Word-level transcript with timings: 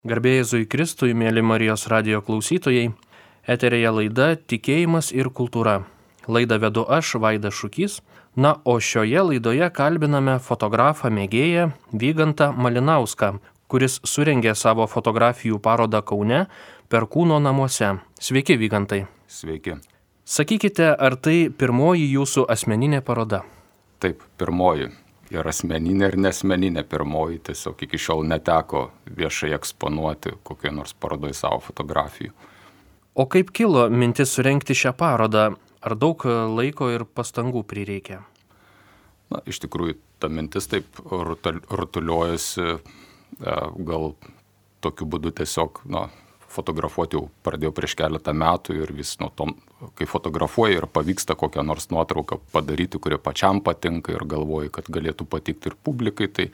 Garbėjai 0.00 0.44
Zui 0.48 0.64
Kristui, 0.64 1.12
mėly 1.12 1.42
Marijos 1.44 1.82
radio 1.92 2.22
klausytojai, 2.24 2.86
eterėje 3.44 3.90
laida 3.92 4.28
Tikėjimas 4.48 5.10
ir 5.12 5.28
kultūra. 5.28 5.82
Laidą 6.24 6.56
vedu 6.62 6.86
aš, 6.88 7.18
Vaida 7.20 7.50
Šukys, 7.52 7.98
na, 8.32 8.54
o 8.64 8.78
šioje 8.80 9.20
laidoje 9.28 9.68
kalbiname 9.76 10.38
fotografą 10.40 11.10
mėgėją 11.12 11.66
Vygantą 11.92 12.48
Malinauską, 12.56 13.34
kuris 13.68 13.98
surengė 14.00 14.56
savo 14.56 14.88
fotografijų 14.88 15.60
parodą 15.60 16.00
Kaune 16.00 16.46
per 16.88 17.04
kūno 17.04 17.36
namuose. 17.36 17.98
Sveiki, 18.16 18.56
Vygantai. 18.56 19.02
Sveiki. 19.28 19.76
Sakykite, 20.24 20.94
ar 20.96 21.20
tai 21.20 21.50
pirmoji 21.52 22.08
jūsų 22.14 22.48
asmeninė 22.48 23.04
paroda? 23.04 23.44
Taip, 24.00 24.24
pirmoji 24.40 24.88
ir 25.30 25.46
asmeninė, 25.46 26.10
ir 26.10 26.16
nesmeninė 26.20 26.84
pirmoji, 26.90 27.40
tiesiog 27.50 27.82
iki 27.86 27.98
šiol 28.00 28.24
neteko 28.28 28.88
viešai 29.16 29.52
eksponuoti 29.56 30.34
kokioje 30.46 30.74
nors 30.74 30.94
parodoje 30.94 31.36
savo 31.38 31.60
fotografijų. 31.64 32.34
O 33.14 33.26
kaip 33.30 33.50
kilo 33.54 33.88
mintis 33.90 34.34
surenkti 34.36 34.76
šią 34.76 34.94
parodą? 34.98 35.50
Ar 35.80 35.96
daug 35.96 36.22
laiko 36.28 36.90
ir 36.92 37.06
pastangų 37.08 37.62
prireikė? 37.64 38.20
Na, 39.30 39.40
iš 39.48 39.62
tikrųjų, 39.62 39.96
ta 40.20 40.28
mintis 40.28 40.66
taip 40.68 40.98
rutuliuojasi, 41.00 42.66
e, 42.74 43.54
gal 43.88 44.12
tokiu 44.84 45.06
būdu 45.08 45.32
tiesiog, 45.40 45.80
na, 45.88 46.08
fotografuoti 46.50 47.18
jau 47.18 47.24
pradėjau 47.46 47.72
prieš 47.76 47.96
keletą 47.98 48.34
metų 48.36 48.76
ir 48.82 48.92
vis 48.96 49.14
nuo 49.22 49.30
to, 49.34 49.46
kai 49.98 50.08
fotografuoji 50.10 50.80
ir 50.80 50.86
pavyksta 50.90 51.36
kokią 51.38 51.64
nors 51.66 51.90
nuotrauką 51.94 52.40
padaryti, 52.54 52.98
kuri 52.98 53.20
pačiam 53.22 53.62
patinka 53.64 54.14
ir 54.14 54.26
galvoji, 54.28 54.72
kad 54.74 54.90
galėtų 54.90 55.28
patikti 55.30 55.70
ir 55.70 55.78
publikai, 55.84 56.28
tai 56.28 56.50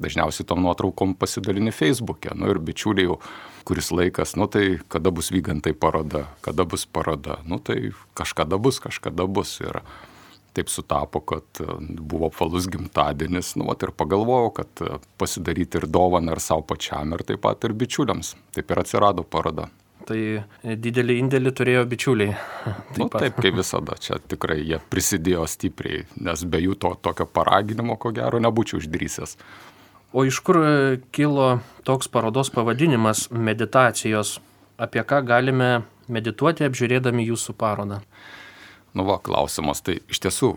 dažniausiai 0.00 0.46
tom 0.48 0.62
nuotraukom 0.64 1.14
pasidalini 1.18 1.72
Facebook'e. 1.74 2.34
Nu 2.38 2.50
ir 2.50 2.60
bičiuliai 2.62 3.08
jau 3.08 3.18
kuris 3.68 3.90
laikas, 3.94 4.34
nu 4.36 4.48
tai 4.50 4.80
kada 4.88 5.12
bus 5.14 5.30
vygantai 5.30 5.74
paroda, 5.76 6.26
kada 6.40 6.64
bus 6.64 6.86
paroda, 6.86 7.40
nu 7.44 7.58
tai 7.58 7.92
kažkada 8.18 8.58
bus, 8.58 8.80
kažkada 8.80 9.26
bus. 9.26 9.58
Ir 9.60 9.82
taip 10.56 10.68
sutapo, 10.68 11.20
kad 11.20 11.60
e, 11.60 11.66
buvo 12.00 12.30
apvalus 12.30 12.68
gimtadienis, 12.70 13.54
nu, 13.60 13.68
vat, 13.70 13.82
ir 13.86 13.92
pagalvojau, 13.96 14.50
kad 14.60 14.82
e, 14.84 14.98
pasidaryti 15.20 15.80
ir 15.80 15.86
dovaną 15.90 16.34
ir 16.36 16.42
savo 16.42 16.64
pačiam, 16.72 17.14
ir 17.14 17.24
taip 17.26 17.42
pat 17.44 17.68
ir 17.68 17.76
bičiuliams. 17.76 18.34
Taip 18.56 18.72
ir 18.72 18.82
atsirado 18.82 19.26
paroda. 19.26 19.68
Tai 20.10 20.18
didelį 20.64 21.18
indėlį 21.22 21.52
turėjo 21.54 21.82
bičiuliai. 21.86 22.34
Taip, 22.96 22.98
nu, 22.98 23.06
taip 23.12 23.36
kaip 23.38 23.58
visada, 23.60 23.94
čia 24.00 24.16
tikrai 24.18 24.58
jie 24.58 24.80
prisidėjo 24.90 25.44
stipriai, 25.46 26.06
nes 26.24 26.42
be 26.50 26.58
jų 26.64 26.74
to 26.82 26.94
tokio 27.04 27.28
paraginimo, 27.30 27.94
ko 28.00 28.10
gero, 28.16 28.40
nebūčiau 28.42 28.80
išdrysęs. 28.80 29.36
O 30.12 30.24
iš 30.26 30.40
kur 30.42 30.58
e, 30.58 30.72
kilo 31.14 31.60
toks 31.86 32.10
parodos 32.10 32.50
pavadinimas- 32.50 33.28
meditacijos? 33.48 34.40
Apie 34.80 35.04
ką 35.04 35.20
galime 35.22 35.84
medituoti 36.08 36.64
apžiūrėdami 36.66 37.28
jūsų 37.28 37.54
parodą? 37.54 38.00
Nu 38.96 39.06
va, 39.06 39.20
klausimas, 39.22 39.82
tai 39.86 40.00
iš 40.10 40.22
tiesų, 40.24 40.54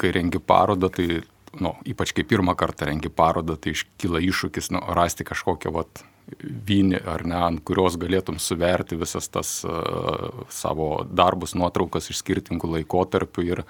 kai 0.00 0.10
rengi 0.16 0.40
parodą, 0.42 0.90
tai, 0.92 1.22
nu, 1.62 1.76
ypač 1.86 2.12
kai 2.16 2.26
pirmą 2.26 2.56
kartą 2.58 2.88
rengi 2.90 3.12
parodą, 3.12 3.56
tai 3.56 3.76
iškyla 3.76 4.22
iššūkis, 4.26 4.72
nu, 4.74 4.82
rasti 4.98 5.26
kažkokią, 5.28 5.72
vat, 5.74 6.02
vynį 6.42 7.00
ar 7.06 7.22
ne, 7.26 7.36
ant 7.38 7.62
kurios 7.66 7.98
galėtum 8.00 8.40
suverti 8.42 8.98
visas 8.98 9.28
tas 9.30 9.60
uh, 9.66 10.42
savo 10.50 11.04
darbus, 11.06 11.54
nuotraukas 11.54 12.10
iš 12.10 12.22
skirtingų 12.24 12.72
laikotarpių 12.78 13.46
ir 13.46 13.62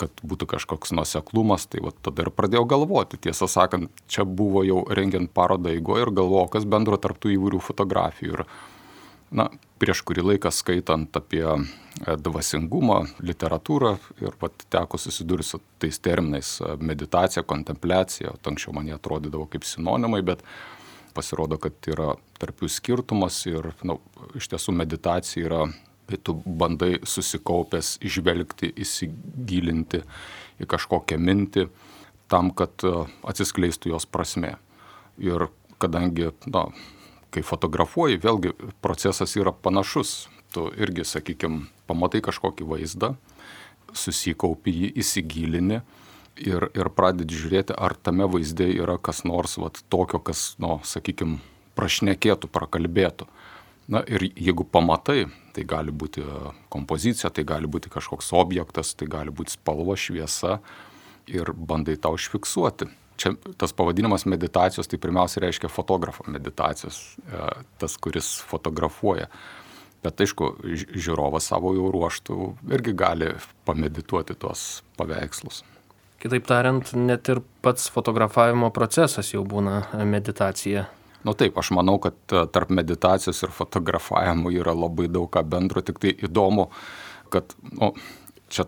kad 0.00 0.22
būtų 0.24 0.48
kažkoks 0.54 0.94
nuseklumas, 0.96 1.66
tai 1.68 1.82
va, 1.84 1.92
tada 1.92 2.24
ir 2.24 2.30
pradėjau 2.32 2.64
galvoti. 2.68 3.20
Tiesą 3.20 3.48
sakant, 3.50 3.90
čia 4.08 4.24
buvo 4.24 4.62
jau 4.64 4.82
rengiant 4.88 5.28
parodą 5.32 5.74
įgoje 5.76 6.06
ir 6.06 6.12
galvojau, 6.16 6.48
kas 6.54 6.68
bendro 6.68 6.96
tarptų 7.00 7.34
įvairių 7.34 7.60
fotografijų. 7.64 8.38
Ir 8.38 8.44
na, 9.30 9.46
prieš 9.80 10.02
kurį 10.06 10.24
laiką 10.32 10.50
skaitant 10.52 11.16
apie 11.16 11.44
e, 11.46 11.60
dvasingumą, 12.20 13.00
literatūrą 13.24 13.94
ir 14.22 14.36
vat, 14.42 14.66
teko 14.72 14.98
susidurti 15.00 15.48
su 15.52 15.60
tais 15.82 16.00
terminais 16.02 16.56
e, 16.60 16.74
meditacija, 16.82 17.46
kontempliacija, 17.46 18.34
anksčiau 18.50 18.74
man 18.76 18.90
jie 18.90 18.96
atrodydavo 18.98 19.46
kaip 19.52 19.66
sinonimai, 19.68 20.22
bet 20.26 20.44
pasirodo, 21.14 21.58
kad 21.62 21.78
yra 21.90 22.14
tarp 22.40 22.62
jų 22.62 22.70
skirtumas 22.70 23.40
ir 23.50 23.72
na, 23.86 23.96
iš 24.38 24.50
tiesų 24.52 24.74
meditacija 24.76 25.46
yra, 25.46 25.64
kai 26.10 26.18
tu 26.26 26.34
bandai 26.44 26.98
susikaupęs 27.06 27.96
išvelgti, 28.06 28.72
įsigilinti 28.82 30.02
į 30.60 30.68
kažkokią 30.70 31.18
mintį 31.22 31.68
tam, 32.30 32.50
kad 32.54 32.82
e, 32.86 32.94
atsiskleistų 33.30 33.94
jos 33.94 34.06
prasme. 34.10 34.56
Ir 35.20 35.48
kadangi, 35.80 36.30
na, 36.48 36.68
kai 37.34 37.42
fotografuoji, 37.46 38.20
vėlgi 38.22 38.54
procesas 38.82 39.36
yra 39.38 39.52
panašus. 39.52 40.28
Tu 40.50 40.64
irgi, 40.82 41.04
sakykime, 41.06 41.68
pamatai 41.86 42.18
kažkokį 42.26 42.66
vaizdą, 42.66 43.12
susikaupi 43.94 44.72
jį, 44.74 44.88
įsigilini 44.98 45.78
ir, 46.42 46.66
ir 46.74 46.90
pradedi 46.94 47.38
žiūrėti, 47.38 47.76
ar 47.78 47.94
tame 47.94 48.26
vaizde 48.30 48.66
yra 48.74 48.96
kas 48.98 49.22
nors 49.28 49.54
vat, 49.62 49.78
tokio, 49.92 50.18
kas, 50.26 50.56
nu, 50.62 50.80
sakykime, 50.86 51.38
prašnekėtų, 51.78 52.50
prakalbėtų. 52.50 53.28
Na 53.90 54.02
ir 54.06 54.26
jeigu 54.38 54.66
pamatai, 54.66 55.28
tai 55.54 55.64
gali 55.66 55.94
būti 55.94 56.22
kompozicija, 56.70 57.30
tai 57.34 57.46
gali 57.46 57.70
būti 57.70 57.90
kažkoks 57.90 58.30
objektas, 58.38 58.92
tai 58.94 59.06
gali 59.10 59.34
būti 59.34 59.54
spalva, 59.54 59.96
šviesa 59.98 60.58
ir 61.30 61.50
bandai 61.54 61.96
tą 61.98 62.12
užfiksuoti 62.14 62.90
čia 63.20 63.34
tas 63.60 63.72
pavadinimas 63.76 64.24
meditacijos, 64.24 64.88
tai 64.88 64.98
pirmiausia 64.98 65.44
reiškia 65.44 65.68
fotografo 65.68 66.24
meditacijos, 66.26 67.00
e, 67.20 67.48
tas, 67.78 67.96
kuris 68.00 68.38
fotografuoja. 68.48 69.28
Bet 70.00 70.22
aišku, 70.24 70.54
žiūrovas 70.96 71.50
savo 71.50 71.74
jau 71.76 71.90
ruoštų 71.92 72.36
irgi 72.72 72.94
gali 72.96 73.34
pamedituoti 73.68 74.36
tuos 74.40 74.80
paveikslus. 74.96 75.60
Kitaip 76.20 76.46
tariant, 76.48 76.94
net 76.96 77.28
ir 77.32 77.42
pats 77.64 77.88
fotografavimo 77.92 78.70
procesas 78.76 79.32
jau 79.34 79.44
būna 79.44 79.82
meditacija. 80.08 80.86
Na 81.20 81.32
nu 81.32 81.36
taip, 81.36 81.56
aš 81.60 81.72
manau, 81.76 81.98
kad 82.00 82.16
e, 82.32 82.46
tarp 82.52 82.72
meditacijos 82.72 83.42
ir 83.44 83.52
fotografavimo 83.52 84.52
yra 84.56 84.72
labai 84.76 85.10
daug 85.12 85.28
ką 85.32 85.44
bendro, 85.44 85.84
tik 85.84 86.00
tai 86.00 86.14
įdomu, 86.16 86.70
kad 87.32 87.52
nu, 87.76 87.92
čia 88.48 88.64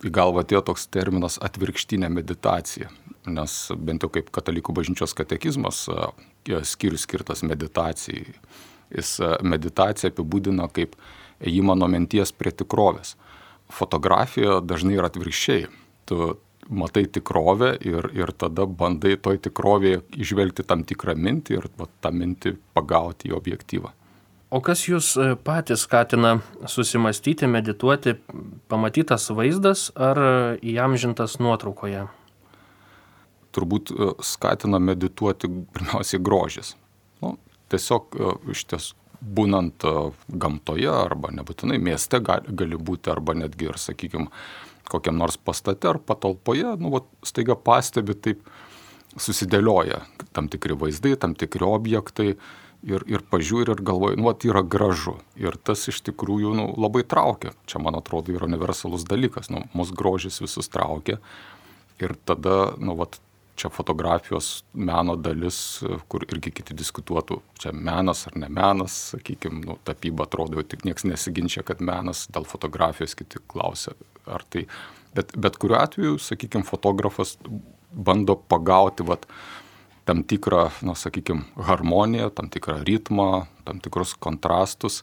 į 0.00 0.12
galvą 0.16 0.46
atėjo 0.46 0.64
toks 0.70 0.88
terminas 0.88 1.36
atvirkštinė 1.44 2.08
meditacija 2.08 2.88
nes 3.28 3.56
bent 3.76 4.04
jau 4.04 4.10
kaip 4.12 4.30
katalikų 4.32 4.74
bažnyčios 4.76 5.14
katekizmas 5.16 5.86
skyrius 6.46 7.06
skirtas 7.06 7.44
meditacijai. 7.46 8.34
Jis 8.90 9.18
meditaciją 9.46 10.10
apibūdina 10.10 10.66
kaip 10.74 10.96
ėjimą 11.40 11.76
nuo 11.78 11.88
minties 11.90 12.32
prie 12.32 12.52
tikrovės. 12.52 13.14
Fotografija 13.70 14.58
dažnai 14.64 14.96
yra 14.98 15.10
atvirkščiai. 15.10 15.68
Tu 16.10 16.32
matai 16.70 17.04
tikrovę 17.06 17.74
ir, 17.86 18.10
ir 18.14 18.32
tada 18.38 18.66
bandai 18.66 19.16
toj 19.20 19.40
tikrovėje 19.46 20.02
išvelgti 20.22 20.66
tam 20.66 20.84
tikrą 20.86 21.16
mintį 21.18 21.56
ir 21.58 21.66
va, 21.78 21.88
tą 22.02 22.12
mintį 22.14 22.54
pagauti 22.76 23.30
į 23.30 23.36
objektyvą. 23.38 23.92
O 24.50 24.58
kas 24.66 24.82
jūs 24.88 25.12
e, 25.14 25.34
patys 25.38 25.84
skatina 25.86 26.40
susimastyti, 26.66 27.46
medituoti, 27.46 28.16
pamatytas 28.70 29.28
vaizdas 29.34 29.90
ar 29.94 30.18
įamžintas 30.58 31.38
nuotraukoje? 31.42 32.08
Turbūt 33.54 33.92
e, 33.92 34.12
skatina 34.24 34.80
medituoti 34.82 35.50
pirmiausiai 35.74 36.22
grožis. 36.22 36.74
Nu, 37.22 37.36
tiesiog 37.72 38.16
e, 38.16 38.32
iš 38.54 38.64
ties 38.70 38.90
būnant 39.20 39.84
e, 39.84 39.94
gamtoje 40.28 40.90
arba 40.90 41.32
nebūtinai 41.34 41.78
mieste 41.82 42.22
gali, 42.24 42.54
gali 42.56 42.80
būti 42.80 43.12
arba 43.12 43.36
netgi 43.36 43.70
ir, 43.70 43.78
sakykime, 43.80 44.30
kokiam 44.90 45.20
nors 45.20 45.36
pastate 45.38 45.90
ar 45.90 46.00
patalpoje, 46.02 46.74
nu, 46.80 46.94
vat, 46.96 47.06
staiga 47.26 47.54
pastebi 47.54 48.16
taip 48.16 48.42
susidėlioja 49.18 50.04
tam 50.34 50.48
tikri 50.50 50.76
vaizdai, 50.78 51.16
tam 51.18 51.34
tikri 51.38 51.66
objektai 51.66 52.34
ir, 52.86 53.04
ir 53.06 53.24
pažiūri 53.30 53.74
ir 53.74 53.82
galvoji, 53.86 54.18
nu, 54.20 54.28
vat, 54.30 54.44
yra 54.48 54.62
gražu. 54.62 55.16
Ir 55.38 55.56
tas 55.62 55.86
iš 55.90 56.00
tikrųjų 56.08 56.54
nu, 56.56 56.68
labai 56.80 57.02
traukia. 57.08 57.54
Čia, 57.70 57.82
man 57.84 57.98
atrodo, 57.98 58.32
yra 58.34 58.48
universalus 58.48 59.06
dalykas. 59.08 59.50
Nu, 59.52 59.64
mūsų 59.76 59.96
grožis 59.98 60.40
visus 60.42 60.70
traukia. 60.72 61.18
Ir 62.00 62.16
tada, 62.28 62.72
nu, 62.80 62.96
vat, 62.98 63.20
čia 63.60 63.70
fotografijos 63.72 64.64
meno 64.72 65.16
dalis, 65.20 65.58
kur 66.08 66.24
irgi 66.28 66.52
kiti 66.60 66.76
diskutuotų, 66.76 67.40
čia 67.60 67.72
menas 67.76 68.24
ar 68.30 68.38
ne 68.40 68.48
menas, 68.52 68.96
sakykime, 69.14 69.60
nu, 69.66 69.76
tapyba 69.84 70.24
atrodo, 70.28 70.62
tik 70.64 70.86
niekas 70.88 71.06
nesiginčia, 71.08 71.64
kad 71.66 71.82
menas, 71.84 72.24
dėl 72.32 72.48
fotografijos 72.48 73.16
kiti 73.18 73.42
klausia, 73.50 73.96
ar 74.26 74.46
tai. 74.48 74.66
Bet, 75.14 75.34
bet 75.34 75.58
kuriuo 75.58 75.80
atveju, 75.80 76.20
sakykime, 76.22 76.64
fotografas 76.68 77.34
bando 77.90 78.36
pagauti 78.38 79.04
vat, 79.06 79.26
tam 80.08 80.22
tikrą, 80.26 80.68
na, 80.86 80.94
sakykime, 80.96 81.44
harmoniją, 81.68 82.30
tam 82.34 82.48
tikrą 82.50 82.80
ritmą, 82.86 83.44
tam 83.66 83.82
tikrus 83.82 84.14
kontrastus. 84.18 85.02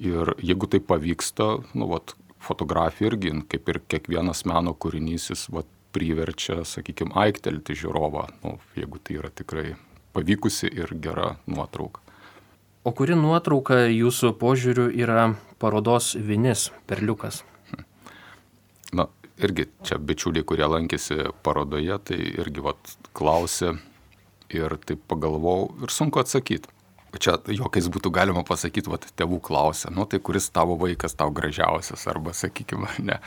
Ir 0.00 0.34
jeigu 0.42 0.66
tai 0.66 0.80
pavyksta, 0.82 1.50
nu, 1.78 1.88
vat, 1.92 2.16
fotografija 2.44 3.12
irgi, 3.12 3.32
kaip 3.52 3.70
ir 3.70 3.80
kiekvienas 3.88 4.44
meno 4.48 4.74
kūrinys, 4.76 5.30
jis 5.30 5.46
vat, 5.54 5.68
priverčia, 5.94 6.62
sakykime, 6.66 7.14
aiktelti 7.24 7.76
žiūrovą, 7.78 8.26
nu, 8.42 8.56
jeigu 8.78 9.00
tai 9.02 9.18
yra 9.20 9.30
tikrai 9.30 9.74
pavykusi 10.14 10.70
ir 10.70 10.94
gera 11.02 11.34
nuotrauka. 11.46 12.02
O 12.84 12.92
kuri 12.92 13.16
nuotrauka 13.16 13.86
jūsų 13.88 14.34
požiūriu 14.36 14.90
yra 14.92 15.30
parodos 15.62 16.12
vinis, 16.20 16.68
perliukas? 16.90 17.40
Na, 18.92 19.06
irgi 19.40 19.70
čia 19.88 19.96
bičiuliai, 19.96 20.44
kurie 20.44 20.66
lankėsi 20.68 21.30
parodoje, 21.46 21.96
tai 22.10 22.18
irgi 22.44 22.64
vat 22.66 22.92
klausė 23.16 23.72
ir 24.52 24.76
taip 24.84 25.00
pagalvojau 25.08 25.86
ir 25.86 25.94
sunku 25.94 26.20
atsakyti. 26.20 26.70
Čia 27.14 27.38
jokiais 27.46 27.86
būtų 27.94 28.10
galima 28.14 28.42
pasakyti, 28.46 28.90
vat 28.90 29.06
tėvų 29.16 29.38
klausė, 29.46 29.92
nu 29.94 30.04
tai 30.10 30.18
kuris 30.18 30.50
tavo 30.50 30.74
vaikas 30.76 31.14
tau 31.14 31.30
gražiausias 31.32 32.08
arba, 32.10 32.34
sakykime, 32.34 32.90
ne, 33.06 33.20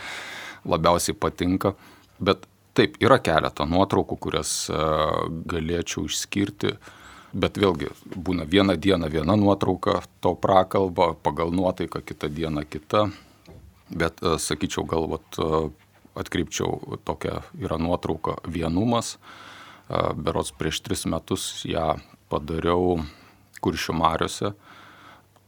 labiausiai 0.68 1.16
patinka. 1.16 1.74
Bet 2.20 2.46
taip, 2.78 2.98
yra 3.04 3.18
keletą 3.24 3.66
nuotraukų, 3.70 4.18
kurias 4.22 4.54
uh, 4.70 5.26
galėčiau 5.50 6.06
išskirti. 6.08 6.78
Bet 7.38 7.58
vėlgi 7.60 7.90
būna 8.16 8.46
vieną 8.48 8.78
dieną 8.80 9.10
viena 9.12 9.36
nuotrauka 9.36 10.00
to 10.24 10.32
prakalba, 10.40 11.12
pagal 11.14 11.52
nuotaiką 11.52 12.00
kitą 12.06 12.30
dieną 12.32 12.64
kita. 12.70 13.10
Bet 13.90 14.20
e, 14.24 14.36
sakyčiau, 14.40 14.84
gal 14.88 15.08
vat, 15.08 15.40
e, 15.40 15.68
atkreipčiau 16.20 17.00
tokią 17.08 17.42
yra 17.64 17.78
nuotrauka 17.80 18.38
vienumas. 18.48 19.16
E, 19.16 20.02
berots 20.16 20.52
prieš 20.52 20.82
tris 20.84 21.06
metus 21.08 21.66
ją 21.68 21.96
padariau 22.32 22.98
kuršių 23.64 23.96
mariuose. 23.96 24.54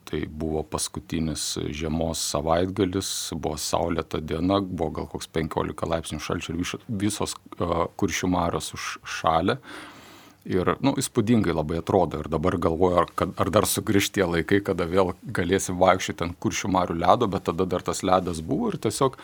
Tai 0.10 0.24
buvo 0.26 0.64
paskutinis 0.66 1.44
žiemos 1.70 2.22
savaitgalis, 2.32 3.10
buvo 3.38 3.60
saulėta 3.62 4.18
diena, 4.18 4.58
buvo 4.64 4.90
gal 4.98 5.08
koks 5.12 5.30
15 5.38 5.86
laipsnių 5.92 6.18
šalčio 6.26 6.56
ir 6.56 6.80
visos 7.04 7.36
kuršių 8.02 8.30
marios 8.34 8.72
užšalė. 8.74 9.60
Ir, 10.50 10.72
nu, 10.82 10.96
įspūdingai 10.98 11.54
labai 11.54 11.78
atrodo. 11.82 12.24
Ir 12.24 12.30
dabar 12.32 12.56
galvoju, 12.58 12.98
ar, 13.04 13.12
kad, 13.14 13.36
ar 13.38 13.52
dar 13.54 13.68
sugrįž 13.70 14.08
tie 14.16 14.26
laikai, 14.26 14.62
kada 14.66 14.88
vėl 14.90 15.12
galėsim 15.36 15.78
vaikščioti 15.78 16.26
ant 16.26 16.40
kuršių 16.42 16.72
marių 16.74 16.96
ledo, 17.04 17.28
bet 17.30 17.46
tada 17.52 17.68
dar 17.70 17.86
tas 17.86 18.02
ledas 18.08 18.40
buvo 18.42 18.72
ir 18.72 18.80
tiesiog 18.82 19.20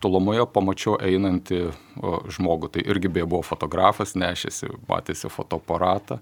tolumoje 0.00 0.46
pamačiau 0.54 0.96
einantį 1.04 1.60
o, 1.68 2.14
žmogų. 2.32 2.72
Tai 2.78 2.86
irgi 2.86 3.12
beje 3.12 3.28
buvo 3.28 3.42
fotografas, 3.44 4.16
nešėsi, 4.16 4.70
matėsi 4.88 5.28
fotoaparatą. 5.28 6.20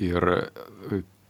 Ir 0.00 0.30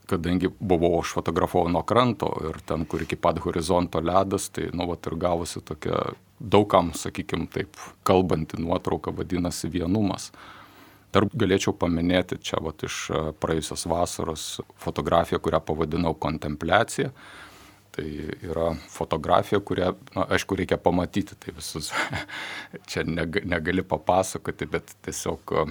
kadangi 0.09 0.51
buvau 0.61 0.99
aš 1.03 1.13
fotografavau 1.19 1.69
nuo 1.73 1.83
kranto 1.87 2.31
ir 2.49 2.61
ten, 2.67 2.87
kur 2.89 3.03
iki 3.05 3.17
pat 3.21 3.41
horizonto 3.45 4.01
ledas, 4.01 4.49
tai, 4.55 4.71
nu, 4.73 4.89
vat 4.91 5.07
ir 5.07 5.17
gavosi 5.21 5.63
tokia 5.65 6.01
daugam, 6.39 6.93
sakykime, 6.95 7.49
taip 7.53 7.77
kalbanti 8.07 8.61
nuotrauka 8.63 9.13
vadinasi 9.15 9.71
vienumas. 9.73 10.31
Dar 11.13 11.25
galėčiau 11.33 11.73
paminėti 11.77 12.39
čia 12.45 12.61
vat, 12.63 12.85
iš 12.85 13.09
e, 13.11 13.21
praėjusios 13.41 13.87
vasaros 13.89 14.47
fotografiją, 14.81 15.41
kurią 15.41 15.61
pavadinau 15.65 16.15
kontempliacija. 16.21 17.13
Tai 17.99 18.05
yra 18.45 18.69
fotografija, 18.93 19.59
kurią, 19.65 19.95
na, 20.15 20.27
aišku, 20.37 20.59
reikia 20.61 20.77
pamatyti, 20.79 21.35
tai 21.41 21.57
visus 21.57 21.91
čia 22.91 23.05
negali 23.09 23.83
papasakoti, 23.83 24.69
bet 24.71 24.93
tiesiog 25.09 25.57
e, 25.57 25.65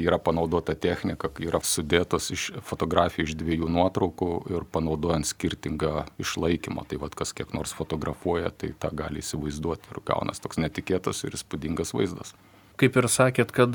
tai 0.00 0.08
yra 0.08 0.18
panaudota 0.18 0.74
technika, 0.74 1.28
yra 1.44 1.60
sudėtos 1.60 2.30
iš 2.32 2.46
fotografijų 2.64 3.28
iš 3.28 3.34
dviejų 3.36 3.68
nuotraukų 3.68 4.30
ir 4.54 4.64
panaudojant 4.72 5.28
skirtingą 5.28 6.06
išlaikymą. 6.20 6.86
Tai 6.88 7.00
vad 7.04 7.14
kas 7.14 7.34
kiek 7.36 7.52
nors 7.52 7.74
fotografuoja, 7.76 8.50
tai 8.50 8.72
tą 8.72 8.90
gali 8.96 9.20
įsivaizduoti 9.20 9.92
ir 9.92 10.00
gaunas 10.06 10.40
toks 10.40 10.60
netikėtas 10.62 11.24
ir 11.24 11.36
įspūdingas 11.36 11.94
vaizdas 11.96 12.34
kaip 12.80 12.94
ir 12.96 13.04
sakėt, 13.12 13.50
kad 13.52 13.74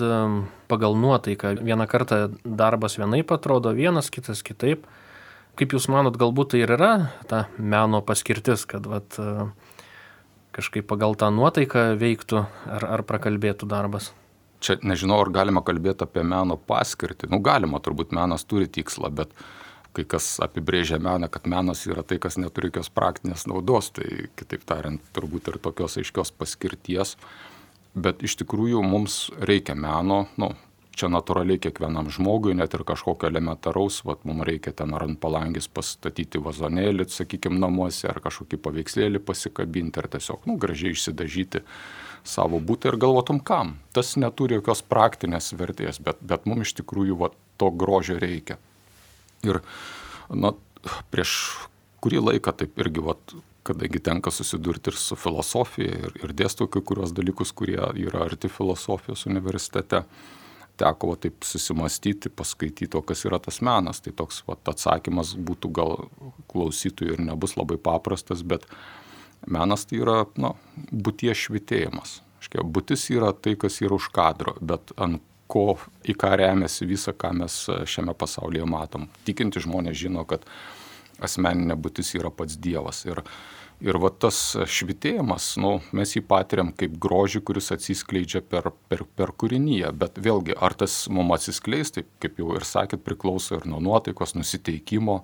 pagal 0.66 0.96
nuotaiką 0.98 1.52
vieną 1.62 1.86
kartą 1.86 2.18
darbas 2.42 2.96
vienaip 2.98 3.30
atrodo, 3.36 3.70
vienas 3.78 4.10
kitas 4.10 4.42
kitaip. 4.42 4.88
Kaip 5.54 5.76
Jūs 5.78 5.86
manot, 5.94 6.18
galbūt 6.18 6.56
tai 6.56 6.64
ir 6.64 6.74
yra 6.74 7.12
ta 7.30 7.44
meno 7.62 8.02
paskirtis, 8.02 8.66
kad 8.66 8.90
vat, 8.90 9.14
kažkaip 10.58 10.90
pagal 10.90 11.14
tą 11.22 11.30
nuotaiką 11.30 11.92
veiktų 12.02 12.48
ar, 12.66 12.90
ar 12.98 13.06
prakalbėtų 13.06 13.70
darbas? 13.70 14.10
Čia 14.66 14.80
nežinau, 14.82 15.20
ar 15.22 15.30
galima 15.30 15.62
kalbėti 15.62 16.08
apie 16.08 16.24
meno 16.26 16.58
paskirtį. 16.58 17.30
Nu, 17.30 17.38
galima, 17.46 17.78
turbūt 17.86 18.16
menas 18.18 18.48
turi 18.50 18.66
tikslą, 18.66 19.12
bet 19.14 19.34
kai 19.94 20.08
kas 20.10 20.40
apibrėžia 20.42 20.98
meną, 20.98 21.30
kad 21.30 21.46
menas 21.46 21.84
yra 21.86 22.02
tai, 22.02 22.18
kas 22.24 22.40
neturi 22.42 22.72
jokios 22.72 22.90
praktinės 22.90 23.46
naudos, 23.46 23.92
tai 23.94 24.32
kitaip 24.40 24.66
tariant, 24.68 25.04
turbūt 25.14 25.52
ir 25.52 25.60
tokios 25.62 26.00
aiškios 26.02 26.34
paskirties. 26.40 27.14
Bet 27.96 28.26
iš 28.26 28.40
tikrųjų 28.42 28.82
mums 28.84 29.28
reikia 29.38 29.78
meno, 29.78 30.26
nu, 30.42 30.50
čia 30.96 31.12
natūraliai 31.12 31.62
kiekvienam 31.62 32.10
žmogui, 32.12 32.56
net 32.58 32.74
ir 32.76 32.84
kažkokio 32.88 33.30
elementaraus, 33.30 34.02
vat, 34.08 34.24
mums 34.28 34.48
reikia 34.50 34.74
ten 34.82 34.96
ar 34.98 35.06
ant 35.06 35.20
palangės 35.22 35.70
pastatyti 35.72 36.42
vazonėlį, 36.42 37.06
sakykime, 37.12 37.60
namuose, 37.62 38.10
ar 38.10 38.20
kažkokį 38.24 38.60
paveikslėlį 38.66 39.22
pasikabinti, 39.30 40.02
ar 40.02 40.10
tiesiog, 40.18 40.50
nu, 40.50 40.58
gražiai 40.60 40.96
išsidažyti 40.96 41.64
savo 42.26 42.60
būtą 42.60 42.92
ir 42.92 43.00
galvotum 43.02 43.40
kam. 43.40 43.76
Tas 43.96 44.16
neturi 44.20 44.58
jokios 44.58 44.82
praktinės 44.86 45.54
vertės, 45.58 46.02
bet, 46.04 46.20
bet 46.22 46.48
mums 46.50 46.70
iš 46.70 46.80
tikrųjų 46.82 47.20
vat, 47.22 47.38
to 47.62 47.70
grožio 47.72 48.18
reikia. 48.20 48.58
Ir, 49.46 49.62
na, 50.34 50.52
prieš 51.14 51.36
kurį 52.04 52.24
laiką 52.30 52.54
taip 52.60 52.80
irgi, 52.82 53.04
vat, 53.06 53.36
kadangi 53.66 54.02
tenka 54.04 54.34
susidurti 54.34 54.92
ir 54.92 54.98
su 55.00 55.18
filosofija 55.18 56.00
ir, 56.08 56.18
ir 56.22 56.34
dėstau 56.38 56.68
kai 56.72 56.84
kurios 56.86 57.14
dalykus, 57.18 57.54
kurie 57.56 57.80
yra 57.80 58.26
arti 58.28 58.52
filosofijos 58.52 59.26
universitete. 59.30 60.04
Teko 60.76 61.14
va, 61.14 61.16
taip 61.24 61.46
susimastyti, 61.48 62.30
paskaityti, 62.36 62.98
o 63.00 63.02
kas 63.08 63.24
yra 63.26 63.40
tas 63.40 63.62
menas. 63.64 64.02
Tai 64.04 64.12
toks 64.20 64.42
va, 64.50 64.58
atsakymas 64.74 65.32
būtų 65.48 65.72
gal 65.78 65.96
klausytojų 66.52 67.16
ir 67.16 67.24
nebus 67.30 67.56
labai 67.56 67.78
paprastas, 67.80 68.44
bet 68.44 68.68
menas 69.48 69.86
tai 69.90 70.02
yra 70.04 70.24
na, 70.42 70.54
būties 70.92 71.46
švitėjimas. 71.48 72.20
Škia, 72.46 72.66
būtis 72.66 73.08
yra 73.14 73.32
tai, 73.34 73.56
kas 73.60 73.80
yra 73.82 73.98
už 73.98 74.12
kadro, 74.14 74.56
bet 74.62 74.94
ant 75.02 75.24
ko, 75.50 75.76
į 76.06 76.16
ką 76.18 76.36
remiasi 76.42 76.88
visą, 76.90 77.14
ką 77.14 77.32
mes 77.42 77.58
šiame 77.90 78.16
pasaulyje 78.18 78.66
matom. 78.70 79.10
Tikinti 79.26 79.62
žmonės 79.64 79.98
žino, 79.98 80.26
kad 80.30 80.46
asmeninė 81.24 81.78
būtis 81.80 82.16
yra 82.18 82.34
pats 82.34 82.58
Dievas. 82.62 83.06
Ir 83.10 83.24
Ir 83.84 83.98
va 84.00 84.08
tas 84.08 84.38
švitėjimas, 84.72 85.50
nu, 85.60 85.74
mes 85.92 86.14
jį 86.16 86.22
patiriam 86.30 86.70
kaip 86.80 86.94
grožį, 87.02 87.42
kuris 87.44 87.74
atsiskleidžia 87.76 88.40
per, 88.40 88.70
per, 88.88 89.04
per 89.20 89.34
kūrinyje, 89.36 89.90
bet 90.00 90.16
vėlgi, 90.24 90.56
ar 90.56 90.78
tas 90.80 90.94
mums 91.12 91.36
atsiskleis, 91.42 91.92
taip 91.92 92.08
kaip 92.24 92.40
jau 92.40 92.54
ir 92.56 92.64
sakėt, 92.64 93.04
priklauso 93.04 93.60
ir 93.60 93.68
nuo 93.68 93.82
nuotaikos, 93.84 94.32
nusiteikimo, 94.40 95.18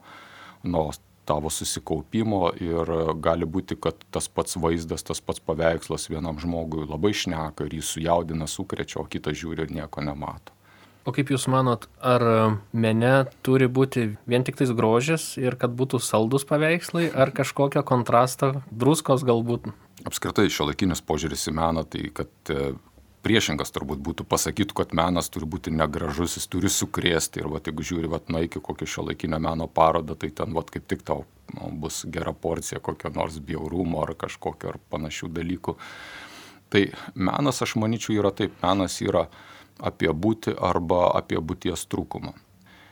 nuo 0.68 0.84
tavo 1.32 1.50
susikaupimo 1.54 2.50
ir 2.60 2.96
gali 3.24 3.48
būti, 3.48 3.80
kad 3.80 4.04
tas 4.12 4.28
pats 4.28 4.60
vaizdas, 4.60 5.06
tas 5.08 5.24
pats 5.24 5.40
paveikslas 5.40 6.10
vienam 6.12 6.40
žmogui 6.44 6.84
labai 6.90 7.14
šneka 7.16 7.70
ir 7.70 7.78
jį 7.80 7.86
sujaudina, 7.94 8.50
sukrečia, 8.52 9.00
o 9.00 9.08
kitas 9.08 9.40
žiūri 9.40 9.70
ir 9.70 9.78
nieko 9.80 10.04
nemato. 10.04 10.52
O 11.02 11.10
kaip 11.16 11.32
Jūs 11.34 11.48
manot, 11.50 11.88
ar 12.06 12.22
mene 12.78 13.14
turi 13.42 13.66
būti 13.66 14.04
vien 14.30 14.44
tik 14.46 14.60
tais 14.60 14.70
grožis 14.78 15.32
ir 15.42 15.58
kad 15.58 15.74
būtų 15.74 15.98
saldus 16.04 16.46
paveikslai, 16.46 17.08
ar 17.10 17.32
kažkokio 17.34 17.82
kontrasto, 17.88 18.52
druskos 18.70 19.26
galbūt? 19.26 19.72
Apskritai 20.06 20.46
šio 20.54 20.68
laikinis 20.70 21.02
požiūris 21.02 21.48
į 21.50 21.56
meną, 21.58 21.86
tai 21.90 22.12
kad 22.14 22.54
e, 22.54 22.74
priešingas 23.26 23.74
turbūt 23.74 24.02
būtų 24.04 24.26
pasakytų, 24.30 24.76
kad 24.78 24.96
menas 24.98 25.30
turi 25.34 25.48
būti 25.50 25.74
negražus, 25.74 26.38
jis 26.38 26.48
turi 26.52 26.72
sukrėsti 26.72 27.42
ir 27.42 27.50
va, 27.52 27.62
jeigu 27.64 27.86
žiūri, 27.86 28.10
va, 28.12 28.22
na 28.34 28.44
iki 28.46 28.62
kokio 28.64 28.88
šio 28.90 29.06
laikinio 29.10 29.40
meno 29.42 29.68
parodą, 29.70 30.18
tai 30.18 30.32
ten 30.36 30.56
va, 30.58 30.64
kaip 30.66 30.88
tik 30.90 31.06
tau 31.08 31.26
nu, 31.54 31.72
bus 31.84 32.04
gera 32.12 32.34
porcija 32.34 32.82
kokio 32.84 33.12
nors 33.16 33.40
bjaurumo 33.40 34.04
ar 34.06 34.16
kažkokio 34.20 34.74
ar 34.74 34.80
panašių 34.94 35.32
dalykų. 35.38 35.78
Tai 36.72 36.86
menas, 37.16 37.62
aš 37.62 37.76
manyčiau, 37.80 38.16
yra 38.22 38.32
taip, 38.36 38.56
menas 38.64 38.98
yra 39.04 39.28
apie 39.82 40.12
būti 40.14 40.56
arba 40.56 41.10
apie 41.18 41.42
būties 41.42 41.86
trūkumą. 41.92 42.34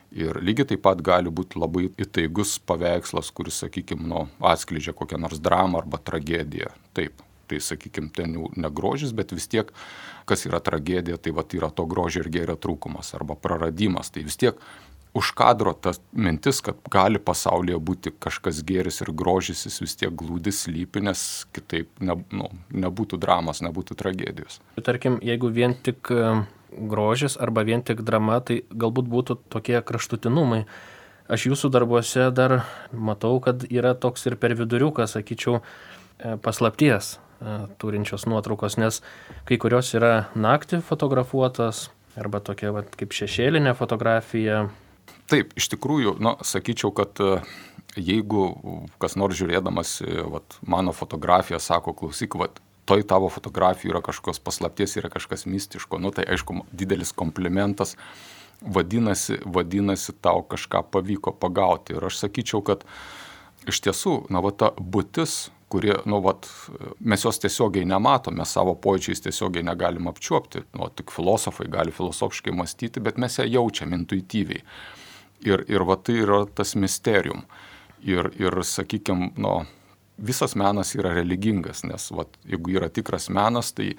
Ir 0.10 0.40
lygiai 0.42 0.72
taip 0.72 0.82
pat 0.88 1.02
gali 1.06 1.30
būti 1.30 1.60
labai 1.62 1.86
įtaigus 2.02 2.56
paveikslas, 2.66 3.30
kuris, 3.30 3.60
sakykime, 3.62 4.08
nu, 4.10 4.26
atskleidžia 4.42 4.96
kokią 4.98 5.20
nors 5.22 5.42
dramą 5.42 5.84
arba 5.84 6.00
tragediją. 6.02 6.72
Taip, 6.98 7.22
tai, 7.50 7.62
sakykime, 7.64 8.12
ten 8.16 8.38
jau 8.38 8.52
negrožis, 8.56 9.16
bet 9.16 9.34
vis 9.36 9.50
tiek, 9.52 9.72
kas 10.30 10.46
yra 10.50 10.62
tragedija, 10.64 11.18
tai 11.18 11.34
va 11.36 11.46
yra 11.58 11.72
to 11.74 11.88
grožio 11.90 12.24
ir 12.24 12.32
gėrio 12.34 12.58
trūkumas 12.60 13.16
arba 13.18 13.38
praradimas. 13.40 14.14
Tai 14.14 14.26
vis 14.28 14.38
tiek 14.40 14.62
už 15.14 15.32
kadro 15.34 15.74
ta 15.74 15.96
mintis, 16.14 16.62
kad 16.62 16.78
gali 16.92 17.20
pasaulyje 17.20 17.80
būti 17.82 18.14
kažkas 18.22 18.62
geris 18.66 19.02
ir 19.02 19.12
grožis, 19.12 19.66
jis 19.66 19.82
vis 19.82 19.98
tiek 19.98 20.14
glūdis 20.14 20.68
lypi, 20.70 21.02
nes 21.02 21.24
kitaip 21.56 21.90
ne, 22.00 22.20
nu, 22.30 22.52
nebūtų 22.70 23.18
dramos, 23.22 23.64
nebūtų 23.66 23.98
tragedijos. 23.98 24.62
Tarkim, 24.86 25.18
jeigu 25.26 25.50
vien 25.54 25.74
tik 25.74 26.14
grožis 26.72 27.38
arba 27.42 27.66
vien 27.66 27.82
tik 27.82 28.04
drama, 28.06 28.40
tai 28.46 28.62
galbūt 28.70 29.10
būtų 29.10 29.40
tokie 29.50 29.80
kraštutinumai. 29.82 30.66
Aš 31.30 31.46
jūsų 31.52 31.70
darbuose 31.74 32.30
dar 32.34 32.64
matau, 32.94 33.36
kad 33.42 33.66
yra 33.70 33.94
toks 33.94 34.26
ir 34.26 34.38
per 34.42 34.56
viduriuką, 34.58 35.06
sakyčiau, 35.06 35.60
e, 35.62 36.38
paslapties 36.42 37.18
e, 37.18 37.29
turinčios 37.82 38.26
nuotraukos, 38.30 38.78
nes 38.82 39.02
kai 39.48 39.58
kurios 39.62 39.94
yra 39.98 40.30
naktį 40.36 40.82
fotografuotos 40.86 41.88
arba 42.20 42.42
tokia 42.44 42.74
vat, 42.76 42.94
kaip 43.00 43.16
šešėlinė 43.16 43.76
fotografija. 43.80 44.66
Taip, 45.30 45.54
iš 45.60 45.70
tikrųjų, 45.72 46.18
nu, 46.20 46.34
sakyčiau, 46.44 46.92
kad 46.96 47.22
e, 47.24 47.38
jeigu 47.96 48.48
kas 49.02 49.16
nors 49.20 49.38
žiūrėdamas 49.40 50.00
vat, 50.34 50.58
mano 50.66 50.92
fotografiją 50.96 51.62
sako, 51.64 51.94
klausyk, 51.96 52.36
vat, 52.42 52.60
toj 52.90 53.06
tavo 53.08 53.30
fotografijų 53.32 53.94
yra 53.94 54.02
kažkokios 54.06 54.42
paslapties, 54.42 54.98
yra 54.98 55.12
kažkas 55.14 55.46
mistiško, 55.50 56.00
nu 56.02 56.12
tai 56.16 56.26
aišku, 56.34 56.64
didelis 56.74 57.14
komplimentas, 57.16 57.96
vadinasi, 58.62 59.40
vadinasi, 59.46 60.16
tau 60.24 60.42
kažką 60.44 60.84
pavyko 60.92 61.36
pagauti. 61.38 61.96
Ir 61.96 62.10
aš 62.10 62.24
sakyčiau, 62.24 62.64
kad 62.66 62.86
iš 63.70 63.84
tiesų, 63.86 64.16
na, 64.34 64.42
va 64.44 64.52
ta 64.52 64.72
būtis, 64.74 65.52
kurie, 65.70 65.94
nu, 66.10 66.20
vat, 66.26 66.48
mes 67.00 67.24
jos 67.26 67.40
tiesiogiai 67.40 67.88
nematome, 67.88 68.46
savo 68.46 68.76
pojūčiais 68.82 69.24
tiesiogiai 69.26 69.66
negalim 69.68 70.10
apčiuopti, 70.12 70.66
nu, 70.78 70.90
tik 70.96 71.14
filosofai 71.14 71.70
gali 71.72 71.94
filosofiškai 71.96 72.54
mąstyti, 72.58 73.04
bet 73.06 73.22
mes 73.22 73.40
ją 73.40 73.48
jaučiam 73.50 73.94
intuityviai. 73.98 74.64
Ir, 75.48 75.64
ir 75.72 75.86
va 75.88 75.96
tai 75.96 76.20
yra 76.26 76.44
tas 76.56 76.76
misterium. 76.76 77.46
Ir, 78.04 78.32
ir 78.40 78.56
sakykime, 78.64 79.34
nu, 79.40 79.54
visas 80.18 80.56
menas 80.56 80.96
yra 80.96 81.14
religingas, 81.16 81.84
nes 81.88 82.10
vat, 82.16 82.34
jeigu 82.48 82.76
yra 82.76 82.90
tikras 82.92 83.30
menas, 83.32 83.72
tai 83.76 83.94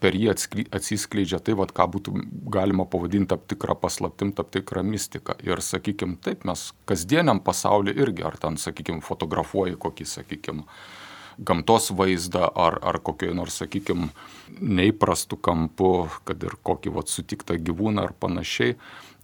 per 0.00 0.16
jį 0.16 0.28
atsiskleidžia 0.76 1.40
tai, 1.44 1.56
vat, 1.56 1.72
ką 1.76 1.86
būtų 1.94 2.14
galima 2.52 2.84
pavadinti 2.88 3.32
tam 3.32 3.44
tikrą 3.48 3.76
paslaptim, 3.80 4.32
tam 4.36 4.48
tikrą 4.52 4.84
mistiką. 4.84 5.38
Ir, 5.44 5.62
sakykime, 5.64 6.18
taip 6.24 6.44
mes 6.48 6.68
kasdieniam 6.88 7.40
pasauliu 7.44 7.96
irgi, 7.96 8.24
ar 8.28 8.36
ten, 8.40 8.60
sakykime, 8.60 9.04
fotografuoji 9.04 9.78
kokį, 9.80 10.08
sakykime, 10.12 10.66
gamtos 11.38 11.90
vaizdą 11.96 12.48
ar, 12.54 12.78
ar 12.82 13.00
kokioje 13.04 13.34
nors, 13.36 13.58
sakykime, 13.62 14.10
neįprastų 14.60 15.38
kampų, 15.42 15.92
kad 16.28 16.46
ir 16.46 16.56
kokį 16.66 16.94
vat, 16.96 17.12
sutiktą 17.12 17.58
gyvūną 17.60 18.06
ar 18.08 18.16
panašiai. 18.18 18.76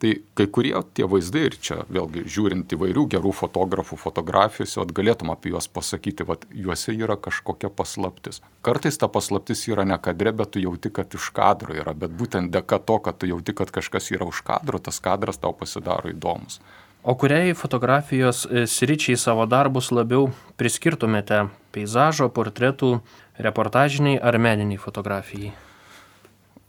Tai 0.03 0.17
kai 0.35 0.49
kurie 0.51 0.75
tie 0.99 1.07
vaizdai 1.07 1.45
ir 1.47 1.57
čia 1.63 1.77
vėlgi 1.87 2.25
žiūrint 2.27 2.73
įvairių 2.75 3.05
gerų 3.13 3.31
fotografų 3.39 3.95
fotografijos, 4.03 4.75
vat, 4.81 4.91
galėtum 4.91 5.31
apie 5.31 5.53
juos 5.53 5.69
pasakyti, 5.71 6.27
kad 6.27 6.43
juose 6.51 6.97
yra 6.97 7.15
kažkokia 7.15 7.71
paslaptis. 7.71 8.43
Kartais 8.67 8.99
ta 8.99 9.07
paslaptis 9.07 9.63
yra 9.71 9.87
ne 9.87 10.01
kadre, 10.03 10.33
bet 10.35 10.57
tu 10.57 10.63
jauti, 10.65 10.91
kad 10.91 11.15
iš 11.15 11.31
kadro 11.37 11.77
yra, 11.79 11.95
bet 11.95 12.11
būtent 12.19 12.51
dėka 12.51 12.81
to, 12.83 12.99
kad 12.99 13.23
tu 13.23 13.31
jauti, 13.31 13.55
kad 13.55 13.71
kažkas 13.71 14.11
yra 14.11 14.27
už 14.27 14.43
kadro, 14.49 14.83
tas 14.83 14.99
kadras 14.99 15.39
tau 15.39 15.55
pasidaro 15.55 16.11
įdomus. 16.11 16.59
O 17.05 17.17
kuriai 17.19 17.51
fotografijos 17.55 18.45
e, 18.47 18.63
sričiai 18.71 19.19
savo 19.19 19.43
darbus 19.51 19.89
labiau 19.91 20.29
priskirtumėte- 20.55 21.49
peizažo, 21.75 22.29
portretų, 22.31 23.01
reportažiniai 23.43 24.21
ar 24.23 24.39
meniniai 24.39 24.79
fotografijai? 24.79 25.51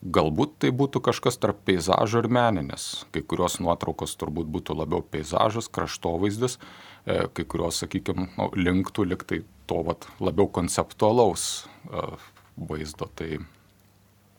Galbūt 0.02 0.58
tai 0.60 0.72
būtų 0.74 1.04
kažkas 1.06 1.38
tarp 1.38 1.62
peizažo 1.70 2.24
ir 2.24 2.30
meninės. 2.34 3.06
Kai 3.14 3.22
kurios 3.22 3.60
nuotraukos 3.62 4.18
turbūt 4.18 4.50
būtų 4.50 4.74
labiau 4.82 5.06
peizažas, 5.06 5.70
kraštovaizdis, 5.70 6.58
e, 7.06 7.28
kai 7.30 7.46
kurios, 7.46 7.84
sakykime, 7.84 8.30
nu, 8.36 8.50
linktų 8.58 9.06
liktai 9.06 9.44
to 9.68 9.84
vat, 9.84 10.10
labiau 10.20 10.50
konceptualaus 10.50 11.68
e, 11.86 12.18
vaizdo. 12.58 13.06
Tai 13.14 13.38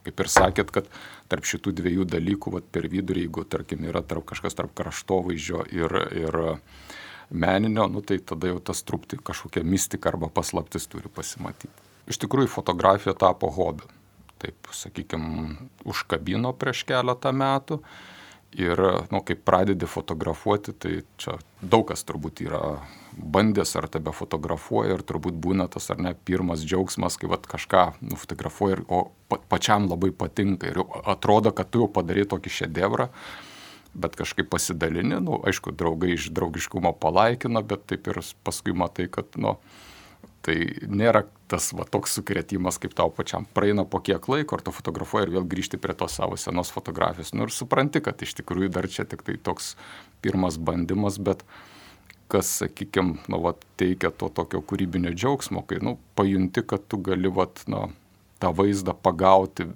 kaip 0.05 0.21
ir 0.23 0.31
sakėt, 0.31 0.71
kad 0.73 0.89
tarp 1.31 1.47
šitų 1.49 1.73
dviejų 1.79 2.05
dalykų, 2.13 2.53
vat, 2.57 2.69
per 2.71 2.87
vidurį, 2.91 3.25
jeigu, 3.25 3.45
tarkim, 3.49 3.85
yra 3.89 4.03
tarp, 4.05 4.25
kažkas 4.31 4.57
tarp 4.57 4.73
kraštovaizdžio 4.77 5.65
ir, 5.73 5.97
ir 6.13 6.39
meninio, 7.29 7.87
nu, 7.91 8.03
tai 8.05 8.19
tada 8.21 8.53
jau 8.53 8.61
tas 8.63 8.83
trupti 8.85 9.17
kažkokia 9.17 9.65
mistika 9.65 10.13
arba 10.13 10.29
paslaptis 10.29 10.87
turi 10.91 11.11
pasimatyti. 11.11 11.73
Iš 12.11 12.21
tikrųjų, 12.21 12.51
fotografija 12.53 13.15
tapo 13.17 13.49
hobiu. 13.53 13.89
Taip, 14.41 14.67
sakykime, 14.75 15.55
užkabino 15.87 16.51
prieš 16.59 16.83
keletą 16.85 17.31
metų 17.33 17.79
Ir, 18.55 18.79
nu, 19.11 19.19
kai 19.19 19.35
pradedi 19.35 19.87
fotografuoti, 19.89 20.71
tai 20.79 20.91
čia 21.19 21.33
daug 21.59 21.89
kas 21.89 22.05
turbūt 22.07 22.39
yra 22.45 22.61
bandęs 23.15 23.75
ar 23.75 23.87
tebe 23.91 24.13
fotografuoja 24.15 24.95
ir 24.95 25.03
turbūt 25.07 25.35
būna 25.43 25.67
tas 25.71 25.89
ar 25.91 25.99
ne 25.99 26.13
pirmas 26.27 26.63
džiaugsmas, 26.63 27.17
kai 27.19 27.27
vat, 27.31 27.47
kažką 27.51 27.83
nufotografuoja, 28.03 28.83
o 28.87 29.09
pačiam 29.51 29.89
labai 29.91 30.11
patinka 30.15 30.71
ir 30.71 30.79
atrodo, 31.03 31.51
kad 31.55 31.71
tu 31.71 31.83
jau 31.83 31.89
padarai 31.91 32.23
tokį 32.31 32.53
šedevrą, 32.59 33.09
bet 33.95 34.15
kažkaip 34.19 34.47
pasidalini, 34.51 35.19
nu, 35.23 35.39
aišku, 35.47 35.75
draugai 35.75 36.13
iš 36.15 36.29
draugiškumo 36.35 36.93
palaikino, 36.99 37.63
bet 37.63 37.87
taip 37.91 38.07
ir 38.11 38.21
paskui 38.47 38.75
matai, 38.75 39.07
kad, 39.11 39.35
nu, 39.39 39.55
Tai 40.45 40.55
nėra 40.85 41.23
tas 41.49 41.71
va, 41.73 41.87
toks 41.89 42.19
sukretimas, 42.19 42.77
kaip 42.81 42.93
tau 42.97 43.09
pačiam. 43.13 43.47
Praeina 43.57 43.81
po 43.89 43.97
kiek 44.05 44.27
laiko, 44.29 44.57
ar 44.57 44.61
tu 44.65 44.73
fotografuoji 44.75 45.25
ir 45.25 45.31
vėl 45.39 45.47
grįžti 45.49 45.79
prie 45.81 45.95
tos 45.97 46.19
savo 46.19 46.37
senos 46.37 46.69
fotografijos. 46.73 47.33
Nu 47.33 47.47
ir 47.47 47.53
supranti, 47.53 48.01
kad 48.05 48.21
iš 48.21 48.35
tikrųjų 48.37 48.69
dar 48.75 48.85
čia 48.91 49.07
tik 49.09 49.25
tai 49.25 49.39
toks 49.41 49.73
pirmas 50.21 50.59
bandymas, 50.61 51.17
bet 51.17 51.41
kas, 52.29 52.51
sakykime, 52.61 53.17
nu, 53.29 53.41
va, 53.41 53.55
teikia 53.81 54.13
to 54.13 54.29
tokio 54.33 54.61
kūrybinio 54.61 55.15
džiaugsmo, 55.17 55.65
kai 55.65 55.81
nu, 55.81 55.97
pajunti, 56.17 56.61
kad 56.65 56.85
tu 56.89 57.01
gali 57.05 57.31
va, 57.33 57.47
nu, 57.71 57.81
tą 58.41 58.53
vaizdą 58.53 58.93
pagauti 58.93 59.71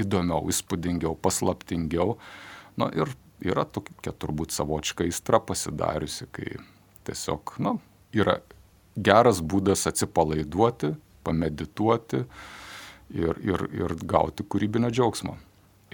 įdomiau, 0.00 0.48
įspūdingiau, 0.52 1.16
paslaptingiau. 1.20 2.16
Na 2.80 2.88
ir 2.96 3.12
yra 3.44 3.64
tokia 3.68 4.16
turbūt 4.16 4.56
savočka 4.56 5.04
įstra 5.08 5.40
pasidariusi, 5.44 6.28
kai 6.32 6.56
tiesiog, 7.08 7.56
na, 7.60 7.76
yra 8.16 8.40
geras 8.96 9.42
būdas 9.44 9.86
atsipalaiduoti, 9.90 10.94
pamedituoti 11.26 12.22
ir, 13.14 13.38
ir, 13.44 13.66
ir 13.76 13.96
gauti 14.02 14.46
kūrybinio 14.46 14.90
džiaugsmo. 14.90 15.36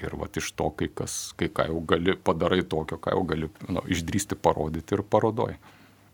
Ir 0.03 0.17
va 0.19 0.27
iš 0.35 0.49
to, 0.57 0.71
kai, 0.75 0.89
kas, 0.89 1.35
kai 1.39 1.51
ką 1.53 1.69
jau 1.69 1.83
gali 1.87 2.17
padarai 2.17 2.63
tokio, 2.65 2.97
ką 2.99 3.13
jau 3.15 3.23
gali 3.29 3.51
nu, 3.69 3.85
išdrysti 3.93 4.39
parodyti 4.41 4.97
ir 4.97 5.05
parodoji. 5.05 5.59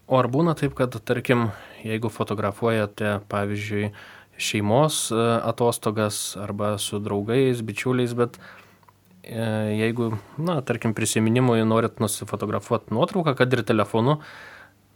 O 0.09 0.17
ar 0.19 0.29
būna 0.33 0.55
taip, 0.57 0.75
kad, 0.77 0.95
tarkim, 1.05 1.51
jeigu 1.85 2.11
fotografuojate, 2.13 3.19
pavyzdžiui, 3.29 3.91
šeimos 4.41 5.09
e, 5.13 5.19
atostogas 5.45 6.33
arba 6.41 6.77
su 6.81 7.01
draugais, 7.03 7.61
bičiuliais, 7.65 8.15
bet 8.17 8.39
e, 9.23 9.43
jeigu, 9.83 10.15
na, 10.41 10.59
tarkim, 10.65 10.95
prisiminimui 10.97 11.61
norit 11.69 12.01
nusifotografuoti 12.01 12.95
nuotrauką, 12.97 13.37
kad 13.39 13.53
ir 13.53 13.65
telefonu, 13.69 14.19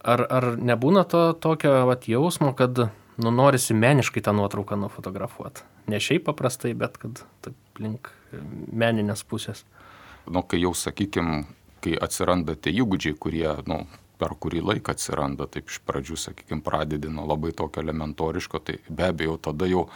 Ar, 0.03 0.25
ar 0.27 0.49
nebūna 0.59 1.05
to 1.07 1.29
tokio 1.39 1.71
vat, 1.87 2.09
jausmo, 2.11 2.51
kad 2.59 2.75
nu, 3.15 3.31
norisi 3.31 3.75
meniškai 3.77 4.23
tą 4.25 4.33
nuotrauką 4.35 4.75
nufotografuoti? 4.81 5.63
Ne 5.87 5.99
šiaip 6.03 6.25
paprastai, 6.27 6.73
bet 6.75 6.99
kad 6.99 7.23
taip 7.45 7.79
link 7.79 8.11
meninės 8.71 9.23
pusės. 9.27 9.63
Nu, 10.27 10.43
kai 10.43 10.59
jau, 10.59 10.73
sakykime, 10.75 11.43
kai 11.83 11.95
atsiranda 12.03 12.55
tie 12.55 12.75
įgūdžiai, 12.83 13.15
kurie, 13.19 13.47
nu, 13.69 13.83
per 14.19 14.35
kurį 14.39 14.61
laiką 14.63 14.95
atsiranda, 14.95 15.47
taip 15.51 15.71
iš 15.71 15.79
pradžių, 15.87 16.19
sakykime, 16.19 16.63
pradedi 16.63 17.11
nuo 17.11 17.25
labai 17.27 17.51
tokio 17.55 17.83
elementoriško, 17.83 18.63
tai 18.63 18.79
be 18.89 19.07
abejo, 19.07 19.39
tada 19.49 19.67
jau 19.71 19.87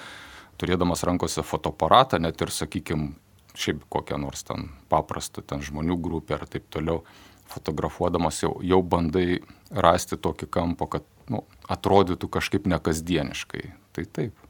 turėdamas 0.60 1.04
rankose 1.08 1.44
fotoaparatą, 1.44 2.20
net 2.24 2.42
ir, 2.44 2.52
sakykime, 2.52 3.14
šiaip 3.58 3.84
kokią 3.92 4.20
nors 4.22 4.44
ten 4.48 4.70
paprastą 4.92 5.44
ten 5.46 5.64
žmonių 5.66 5.98
grupę 6.02 6.38
ar 6.38 6.46
taip 6.50 6.68
toliau, 6.74 7.02
fotografuodamas 7.48 8.42
jau, 8.44 8.58
jau 8.64 8.82
bandai 8.84 9.40
rasti 9.72 10.18
tokį 10.20 10.50
kampą, 10.52 10.88
kad 10.98 11.06
nu, 11.32 11.44
atrodytų 11.72 12.30
kažkaip 12.32 12.68
nekasdieniškai. 12.70 13.64
Tai 13.96 14.06
taip. 14.16 14.44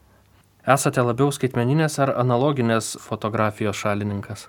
Esate 0.68 1.02
labiau 1.02 1.32
skaitmeninės 1.32 1.96
ar 2.02 2.12
analoginės 2.20 2.96
fotografijos 3.00 3.78
šalininkas? 3.80 4.48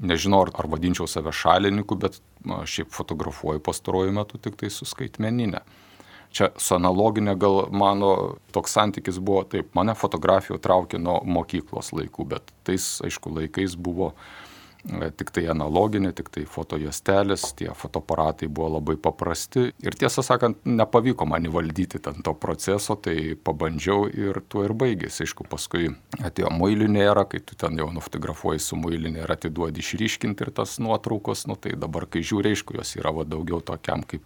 Nežinau, 0.00 0.42
ar, 0.46 0.50
ar 0.58 0.68
vadinčiau 0.72 1.06
save 1.10 1.32
šalininku, 1.36 1.96
bet 2.00 2.18
na, 2.46 2.62
šiaip 2.66 2.90
fotografuoju 2.96 3.62
pastaruoju 3.62 4.16
metu 4.16 4.40
tik 4.40 4.56
tai 4.60 4.72
su 4.72 4.88
skaitmeninė. 4.88 5.60
Čia 6.30 6.52
su 6.62 6.76
analoginė 6.76 7.34
gal 7.42 7.64
mano 7.74 8.10
toks 8.54 8.76
santykis 8.76 9.18
buvo 9.18 9.42
taip, 9.50 9.72
mane 9.74 9.96
fotografijų 9.98 10.60
traukė 10.62 11.00
nuo 11.02 11.18
mokyklos 11.26 11.90
laikų, 11.96 12.26
bet 12.34 12.52
tais, 12.66 12.86
aišku, 13.06 13.32
laikais 13.34 13.74
buvo 13.74 14.12
uh, 14.12 14.49
tik 14.88 15.30
tai 15.34 15.44
analoginė, 15.52 16.12
tik 16.16 16.30
tai 16.32 16.44
fotojuostelės, 16.48 17.50
tie 17.58 17.68
fotoaparatai 17.76 18.48
buvo 18.48 18.70
labai 18.78 18.96
paprasti 19.00 19.66
ir 19.84 19.96
tiesą 19.98 20.24
sakant, 20.24 20.62
nepavyko 20.64 21.26
man 21.28 21.44
įvaldyti 21.48 22.00
ten 22.02 22.22
to 22.24 22.32
proceso, 22.34 22.96
tai 22.96 23.36
pabandžiau 23.36 24.08
ir 24.08 24.40
tuo 24.48 24.64
ir 24.64 24.74
baigėsi. 24.76 25.26
Aišku, 25.26 25.44
paskui 25.50 25.90
atėjo 26.24 26.52
muilinė 26.56 27.04
era, 27.04 27.26
kai 27.28 27.42
tu 27.44 27.58
ten 27.60 27.76
jau 27.80 27.90
nufotografuoji 27.92 28.62
su 28.64 28.78
muilinė 28.80 29.24
ir 29.24 29.34
atiduodi 29.36 29.84
išryškinti 29.84 30.46
ir 30.46 30.52
tas 30.56 30.78
nuotraukos, 30.80 31.44
nu 31.50 31.58
tai 31.60 31.76
dabar, 31.76 32.08
kai 32.08 32.24
žiūri, 32.24 32.54
aišku, 32.54 32.78
jos 32.80 32.96
yra 32.96 33.12
va, 33.16 33.26
daugiau 33.28 33.60
tokiam 33.60 34.04
kaip 34.06 34.24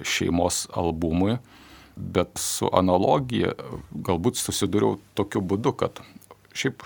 šeimos 0.00 0.64
albumui. 0.72 1.36
Bet 1.94 2.40
su 2.42 2.66
analogija 2.74 3.52
galbūt 3.92 4.40
susidūriau 4.40 4.96
tokiu 5.14 5.44
būdu, 5.44 5.76
kad 5.78 6.00
šiaip 6.56 6.82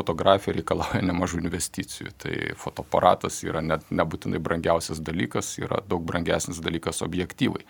fotografija 0.00 0.56
reikalauja 0.56 1.04
nemažų 1.04 1.44
investicijų. 1.44 2.12
Tai 2.20 2.34
fotoaparatas 2.60 3.42
yra 3.46 3.62
net 3.64 3.86
nebūtinai 3.92 4.40
brangiausias 4.42 5.02
dalykas, 5.04 5.52
yra 5.60 5.82
daug 5.86 6.04
brangesnis 6.08 6.62
dalykas 6.64 7.04
objektyvai. 7.06 7.64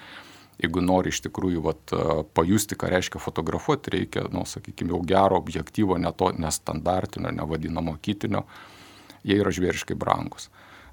Jeigu 0.60 0.82
nori 0.84 1.08
iš 1.08 1.22
tikrųjų 1.25 1.62
vat, 1.64 1.92
pajusti, 2.37 2.76
ką 2.76 2.90
reiškia 2.92 3.20
fotografuoti, 3.22 3.94
reikia, 3.94 4.26
nu, 4.32 4.44
sakykime, 4.44 4.92
jau 4.92 5.00
gero 5.08 5.38
objektyvo, 5.40 5.96
ne 5.96 6.12
to 6.12 6.34
nestandartinio, 6.37 7.32
nevadinamo 7.32 7.94
kitinio, 8.04 8.44
jie 9.25 9.38
yra 9.40 9.52
žvėriškai 9.56 9.96
brangus. 9.96 10.50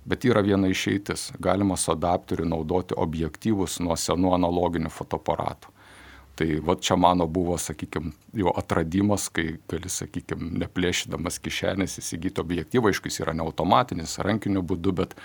Bet 0.07 0.23
yra 0.23 0.39
viena 0.39 0.69
išeitis. 0.71 1.33
Galima 1.43 1.75
su 1.75 1.91
adapteriu 1.91 2.47
naudoti 2.47 2.95
objektyvus 2.95 3.81
nuo 3.83 3.97
senų 3.99 4.31
analoginių 4.37 4.91
fotoaparatų. 4.93 5.73
Tai 6.37 6.45
va 6.61 6.75
čia 6.77 6.93
mano 7.01 7.25
buvo, 7.25 7.55
sakykime, 7.57 8.11
jo 8.37 8.51
atradimas, 8.53 9.23
kai 9.33 9.55
gali, 9.71 9.89
sakykime, 9.89 10.51
neplėšydamas 10.61 11.39
kišenės 11.41 11.97
įsigyti 11.97 12.43
objektyvą, 12.43 12.91
aišku, 12.91 13.09
jis 13.09 13.23
yra 13.23 13.33
ne 13.33 13.41
automatinis, 13.41 14.19
rankiniu 14.21 14.61
būdu, 14.61 14.93
bet 14.99 15.15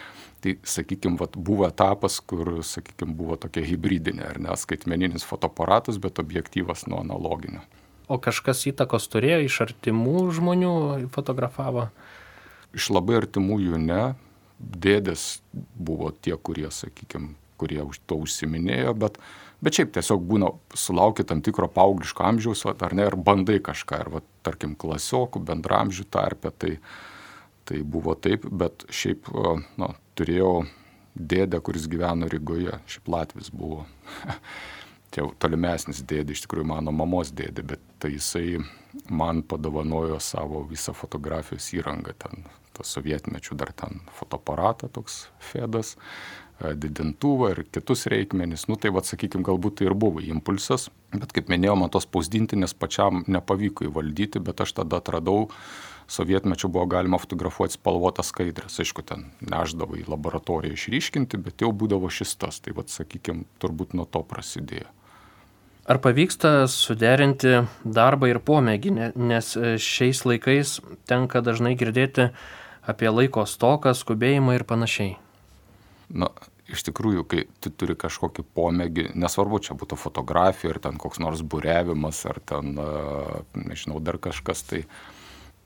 tai, 0.40 0.54
sakykime, 0.64 1.21
va, 1.21 1.28
buvo 1.37 1.69
etapas, 1.69 2.16
kur, 2.25 2.54
sakykime, 2.64 3.12
buvo 3.19 3.37
tokia 3.37 3.66
hybridinė, 3.69 4.25
ar 4.31 4.40
ne, 4.40 4.57
skaitmeninis 4.57 5.28
fotoaparatas, 5.28 6.00
bet 6.00 6.23
objektyvas 6.23 6.87
nuo 6.88 7.02
analoginio. 7.04 7.61
O 8.09 8.16
kažkas 8.16 8.64
įtakos 8.73 9.04
turėjo 9.12 9.45
iš 9.45 9.61
artimų 9.69 10.25
žmonių 10.33 10.73
fotografavo? 11.12 11.90
Iš 12.73 12.88
labai 12.97 13.21
artimųjų 13.21 13.85
ne, 13.85 14.02
dėdės 14.59 15.42
buvo 15.52 16.09
tie, 16.25 16.38
kurie, 16.40 16.71
sakykime, 16.73 17.35
kurie 17.61 17.85
už 17.85 18.00
to 18.09 18.16
užsiminėjo, 18.25 18.97
bet, 18.97 19.21
bet 19.62 19.78
šiaip 19.78 19.95
tiesiog 19.95 20.26
būna 20.28 20.50
sulaukia 20.78 21.26
tam 21.28 21.42
tikro 21.45 21.69
paaugliško 21.73 22.26
amžiaus, 22.26 22.64
ar 22.73 22.97
ne, 22.99 23.07
ir 23.09 23.16
bandai 23.16 23.61
kažką, 23.64 24.02
ir, 24.04 24.12
va, 24.16 24.23
tarkim, 24.47 24.76
klasiokų, 24.78 25.42
bendramžių 25.49 26.07
tarpę, 26.12 26.52
tai, 26.52 26.76
tai 27.69 27.83
buvo 27.87 28.16
taip, 28.19 28.47
bet 28.50 28.87
šiaip, 28.90 29.31
na, 29.81 29.92
turėjau 30.19 30.64
dėdę, 31.14 31.61
kuris 31.64 31.88
gyveno 31.90 32.28
Rygoje, 32.33 32.78
šiaip 32.90 33.11
Latvis 33.12 33.52
buvo. 33.54 33.85
Čia 35.12 35.26
tolimesnis 35.42 36.00
dėdė, 36.09 36.33
iš 36.33 36.47
tikrųjų 36.47 36.71
mano 36.71 36.92
mamos 36.97 37.35
dėdė, 37.37 37.66
bet 37.75 37.83
tai 38.00 38.14
jisai 38.14 38.62
man 39.09 39.43
padovanojo 39.43 40.19
savo 40.21 40.63
visą 40.69 40.95
fotografijos 40.97 41.73
įrangą 41.77 42.17
ten 42.19 42.45
tas 42.77 42.93
sovietmečių 42.97 43.57
dar 43.61 43.73
ten 43.77 44.01
fotoaparatą 44.17 44.89
toks 44.93 45.27
Fedas, 45.43 45.95
e, 46.61 46.73
didintuvą 46.75 47.53
ir 47.53 47.63
kitus 47.69 48.07
reikmenis. 48.11 48.67
Nu 48.71 48.79
tai 48.81 48.93
vad, 48.95 49.07
sakykime, 49.09 49.45
galbūt 49.47 49.81
tai 49.81 49.91
ir 49.91 49.97
buvo 49.99 50.23
impulsas, 50.25 50.89
bet 51.13 51.35
kaip 51.37 51.53
minėjau, 51.53 51.77
man 51.83 51.93
tos 51.93 52.09
spausdintinės 52.09 52.75
pačiam 52.75 53.25
nepavyko 53.29 53.89
įvaldyti, 53.89 54.41
bet 54.41 54.65
aš 54.65 54.77
tada 54.81 55.03
atradau, 55.03 55.51
sovietmečių 56.13 56.73
buvo 56.73 56.87
galima 56.97 57.21
fotografuoti 57.21 57.77
spalvotas 57.79 58.33
skaidrės, 58.33 58.81
aišku, 58.83 59.05
ten 59.07 59.29
neždavo 59.45 60.01
į 60.01 60.09
laboratoriją 60.09 60.77
išryškinti, 60.77 61.41
bet 61.45 61.65
jau 61.65 61.73
būdavo 61.73 62.11
šis 62.13 62.37
tas, 62.41 62.61
tai 62.65 62.75
vad, 62.77 62.93
sakykime, 62.93 63.47
turbūt 63.63 63.97
nuo 63.97 64.09
to 64.09 64.25
prasidėjo. 64.27 64.89
Ar 65.83 65.99
pavyksta 65.99 66.69
suderinti 66.71 67.65
darbą 67.83 68.29
ir 68.31 68.39
pomėgį, 68.39 68.93
nes 69.19 69.49
šiais 69.83 70.23
laikais 70.29 70.77
tenka 71.11 71.43
dažnai 71.43 71.75
girdėti 71.79 72.29
apie 72.87 73.11
laiko 73.11 73.43
stoką, 73.51 73.91
skubėjimą 73.99 74.55
ir 74.55 74.65
panašiai. 74.69 75.17
Na, 76.15 76.29
iš 76.71 76.85
tikrųjų, 76.87 77.25
kai 77.27 77.45
tu 77.59 77.73
turi 77.75 77.97
kažkokį 77.99 78.45
pomėgį, 78.55 79.09
nesvarbu, 79.19 79.59
čia 79.65 79.75
būtų 79.79 79.99
fotografija, 79.99 80.77
ar 80.77 80.81
ten 80.87 81.03
koks 81.03 81.19
nors 81.23 81.43
būrevimas, 81.43 82.23
ar 82.31 82.39
ten, 82.47 82.79
nežinau, 83.59 83.99
dar 83.99 84.21
kažkas, 84.23 84.62
tai 84.69 84.85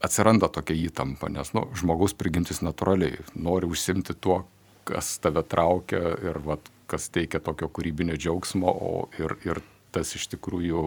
atsiranda 0.04 0.48
tokia 0.52 0.78
įtampa, 0.86 1.28
nes 1.32 1.52
nu, 1.56 1.66
žmogaus 1.76 2.16
prigimtis 2.16 2.62
natūraliai 2.64 3.20
nori 3.36 3.68
užsimti 3.68 4.16
tuo, 4.16 4.44
kas 4.88 5.16
tave 5.20 5.42
traukia 5.44 6.16
ir 6.24 6.40
vat, 6.44 6.68
kas 6.88 7.10
teikia 7.12 7.40
tokio 7.42 7.68
kūrybinio 7.68 8.16
džiaugsmo, 8.16 8.70
o 8.70 9.08
ir, 9.18 9.36
ir 9.44 9.64
tas 9.96 10.14
iš 10.18 10.28
tikrųjų 10.36 10.86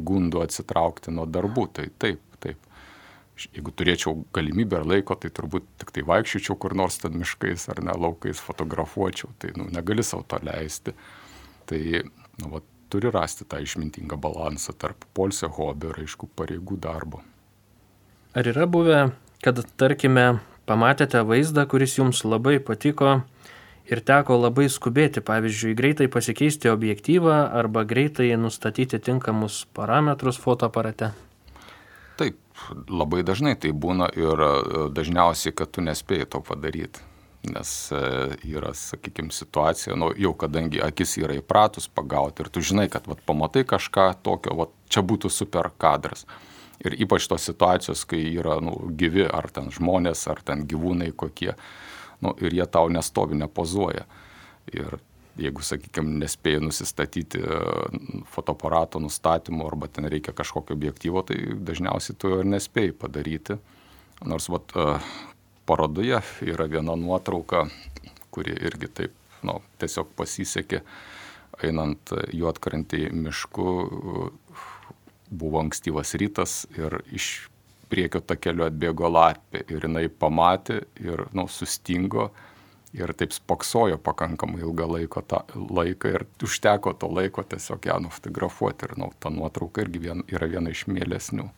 gundo 0.00 0.40
atsitraukti 0.44 1.12
nuo 1.12 1.26
darbų. 1.28 1.66
Tai 1.76 1.86
taip, 2.00 2.22
taip 2.40 2.68
jeigu 3.46 3.72
turėčiau 3.74 4.24
galimybę 4.34 4.80
ar 4.80 4.88
laiko, 4.88 5.16
tai 5.18 5.30
turbūt 5.34 5.66
tik 5.82 5.92
tai 5.94 6.04
vaikščiočiau 6.08 6.56
kur 6.60 6.74
nors 6.78 6.98
ten 7.02 7.18
miškais 7.18 7.68
ar 7.72 7.82
ne 7.84 7.94
laukais, 7.94 8.40
fotografuočiau, 8.42 9.30
tai 9.38 9.52
nu, 9.58 9.68
negali 9.74 10.04
savo 10.06 10.24
to 10.28 10.40
leisti. 10.42 10.94
Tai 11.68 11.80
nu, 12.40 12.50
va, 12.54 12.62
turi 12.88 13.12
rasti 13.12 13.46
tą 13.48 13.60
išmintingą 13.62 14.18
balansą 14.20 14.74
tarp 14.80 15.04
polsio 15.14 15.50
hobio 15.52 15.92
ir 15.92 16.04
aišku 16.04 16.30
pareigų 16.38 16.78
darbo. 16.80 17.22
Ar 18.36 18.48
yra 18.48 18.68
buvę, 18.70 19.10
kad 19.44 19.60
tarkime 19.80 20.38
pamatėte 20.68 21.22
vaizdą, 21.26 21.66
kuris 21.68 21.96
jums 21.98 22.24
labai 22.24 22.58
patiko 22.60 23.20
ir 23.88 24.02
teko 24.04 24.36
labai 24.38 24.68
skubėti, 24.72 25.22
pavyzdžiui, 25.24 25.76
greitai 25.78 26.08
pasikeisti 26.12 26.70
objektyvą 26.72 27.38
arba 27.60 27.84
greitai 27.88 28.30
nustatyti 28.40 29.00
tinkamus 29.00 29.64
parametrus 29.76 30.40
fotoaparate? 30.42 31.12
Taip, 32.18 32.38
labai 32.90 33.22
dažnai 33.26 33.54
tai 33.60 33.70
būna 33.72 34.10
ir 34.18 34.42
e, 34.42 34.50
dažniausiai, 34.94 35.54
kad 35.54 35.70
tu 35.72 35.84
nespėjai 35.84 36.28
to 36.34 36.42
padaryti. 36.44 37.04
Nes 37.48 37.70
e, 37.94 38.02
yra, 38.50 38.72
sakykime, 38.74 39.30
situacija, 39.32 39.96
nu, 39.96 40.10
jau 40.18 40.34
kadangi 40.36 40.82
akis 40.82 41.16
yra 41.22 41.38
įpratus 41.38 41.86
pagauti 41.88 42.42
ir 42.42 42.50
tu 42.52 42.62
žinai, 42.64 42.88
kad 42.92 43.06
vat, 43.08 43.22
pamatai 43.26 43.62
kažką 43.68 44.10
tokio, 44.26 44.56
vat, 44.64 44.74
čia 44.90 45.04
būtų 45.06 45.30
super 45.32 45.70
kadras. 45.78 46.26
Ir 46.82 46.94
ypač 46.98 47.26
tos 47.30 47.46
situacijos, 47.46 48.04
kai 48.06 48.20
yra 48.38 48.58
nu, 48.62 48.74
gyvi 48.98 49.24
ar 49.26 49.48
ten 49.54 49.70
žmonės, 49.74 50.26
ar 50.30 50.42
ten 50.46 50.66
gyvūnai 50.68 51.10
kokie, 51.18 51.54
nu, 52.24 52.34
ir 52.42 52.54
jie 52.54 52.66
tau 52.66 52.90
nestovi, 52.92 53.38
nepozuoja. 53.38 54.04
Ir 54.72 54.98
jeigu, 55.38 55.62
sakykime, 55.64 56.18
nespėjai 56.22 56.62
nusistatyti 56.66 57.40
e, 57.40 57.58
fotoaparato 58.32 59.00
nustatymo 59.02 59.66
arba 59.68 59.88
ten 59.92 60.08
reikia 60.10 60.34
kažkokio 60.36 60.76
objektyvo, 60.76 61.22
tai 61.26 61.38
dažniausiai 61.70 62.18
tu 62.18 62.32
ir 62.40 62.48
nespėjai 62.48 62.96
padaryti. 62.98 63.58
Nors 64.26 64.48
vat, 64.50 64.74
e, 64.74 64.98
parodoje 65.68 66.20
yra 66.48 66.66
viena 66.70 66.96
nuotrauka, 66.98 67.66
kuri 68.34 68.56
irgi 68.66 68.90
taip, 69.00 69.14
nu, 69.46 69.60
tiesiog 69.78 70.10
pasisekė, 70.18 70.82
einant 71.64 72.12
juotkrantį 72.34 73.08
mišku, 73.14 73.68
buvo 75.28 75.60
ankstyvas 75.60 76.14
rytas 76.18 76.62
ir 76.76 77.00
iš 77.14 77.48
priekio 77.88 78.20
takelio 78.20 78.68
atbėgo 78.68 79.08
lapė 79.10 79.64
ir 79.68 79.86
jinai 79.88 80.08
pamatė 80.08 80.82
ir 81.02 81.26
nu, 81.32 81.46
sustingo 81.48 82.30
ir 82.96 83.12
taip 83.16 83.34
spoksojo 83.36 83.98
pakankamai 84.00 84.62
ilgą 84.62 84.88
laiko 84.94 85.22
tą 85.22 85.42
laiką 85.56 86.12
ir 86.14 86.26
užteko 86.44 86.94
to 86.96 87.10
laiko 87.12 87.44
tiesiog 87.44 87.88
ją 87.90 87.98
nufotografuoti 88.04 88.88
ir 88.88 88.96
nu, 89.00 89.10
ta 89.20 89.30
nuotrauka 89.30 89.84
irgi 89.84 90.04
vien, 90.08 90.24
yra 90.28 90.48
viena 90.48 90.72
iš 90.72 90.86
mėlesnių. 90.88 91.48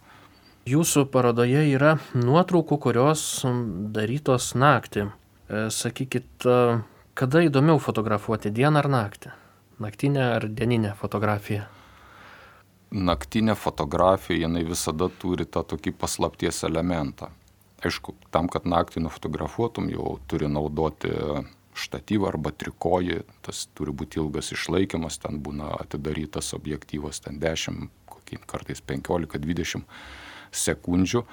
Jūsų 0.70 1.06
parodoje 1.10 1.62
yra 1.72 1.96
nuotraukų, 2.14 2.76
kurios 2.84 3.22
darytos 3.94 4.52
naktį. 4.54 5.06
E, 5.08 5.66
sakykit, 5.72 6.46
kada 7.16 7.44
įdomiau 7.46 7.80
fotografuoti, 7.80 8.52
dieną 8.54 8.82
ar 8.82 8.90
naktį? 8.92 9.32
Naktinę 9.80 10.26
ar 10.36 10.44
dieninę 10.52 10.92
fotografiją? 11.00 11.64
Naktinė 12.90 13.54
fotografija, 13.54 14.46
jinai 14.46 14.64
visada 14.66 15.06
turi 15.22 15.46
tą 15.46 15.62
tokį 15.62 15.92
paslapties 15.98 16.64
elementą 16.66 17.30
Aišku, 17.80 18.12
tam, 18.34 18.48
kad 18.52 18.66
naktį 18.68 19.06
nufotografuotum, 19.06 19.88
jau 19.88 20.18
turi 20.28 20.50
naudoti 20.52 21.12
štatyvą 21.80 22.28
arba 22.28 22.52
trikojį, 22.52 23.22
tas 23.46 23.64
turi 23.76 23.94
būti 23.96 24.20
ilgas 24.20 24.52
išlaikymas, 24.52 25.16
ten 25.22 25.38
būna 25.40 25.70
atidarytas 25.78 26.52
objektyvas, 26.56 27.22
ten 27.24 27.38
10, 27.40 27.88
kokį 28.10 28.42
kartais 28.50 28.84
15-20 28.84 29.86
sekundžių. 30.52 31.24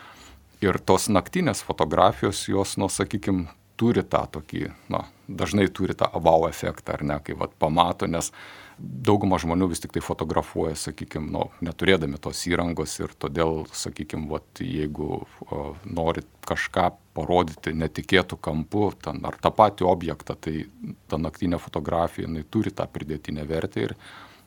Ir 0.64 0.80
tos 0.80 1.10
naktinės 1.12 1.66
fotografijos, 1.68 2.46
jos, 2.48 2.78
nu, 2.80 2.88
sakykime, 2.90 3.52
turi 3.78 4.06
tą 4.08 4.24
tokį, 4.38 4.70
na, 4.94 5.04
dažnai 5.28 5.68
turi 5.68 5.98
tą 6.00 6.08
wow 6.16 6.48
efektą, 6.48 6.96
ar 6.96 7.04
ne, 7.04 7.20
kai 7.26 7.36
vat 7.38 7.52
pamato, 7.60 8.08
nes 8.08 8.32
dauguma 8.78 9.40
žmonių 9.42 9.70
vis 9.72 9.82
tik 9.82 9.94
tai 9.96 10.02
fotografuoja, 10.06 10.76
sakykime, 10.78 11.30
nu, 11.34 11.46
neturėdami 11.66 12.20
tos 12.22 12.44
įrangos 12.50 12.94
ir 13.00 13.14
todėl, 13.20 13.64
sakykime, 13.74 14.28
vat, 14.32 14.62
jeigu 14.62 15.24
o, 15.24 15.62
norit 15.86 16.28
kažką 16.48 16.90
parodyti 17.18 17.74
netikėtų 17.78 18.38
kampų, 18.44 18.90
ten, 19.04 19.24
ar 19.28 19.40
tą 19.42 19.52
patį 19.56 19.88
objektą, 19.90 20.38
tai 20.40 20.68
ta 21.10 21.20
naktinė 21.22 21.60
fotografija, 21.62 22.28
jinai 22.28 22.46
turi 22.50 22.74
tą 22.76 22.88
pridėtinę 22.92 23.48
vertę 23.50 23.88
ir, 23.88 23.96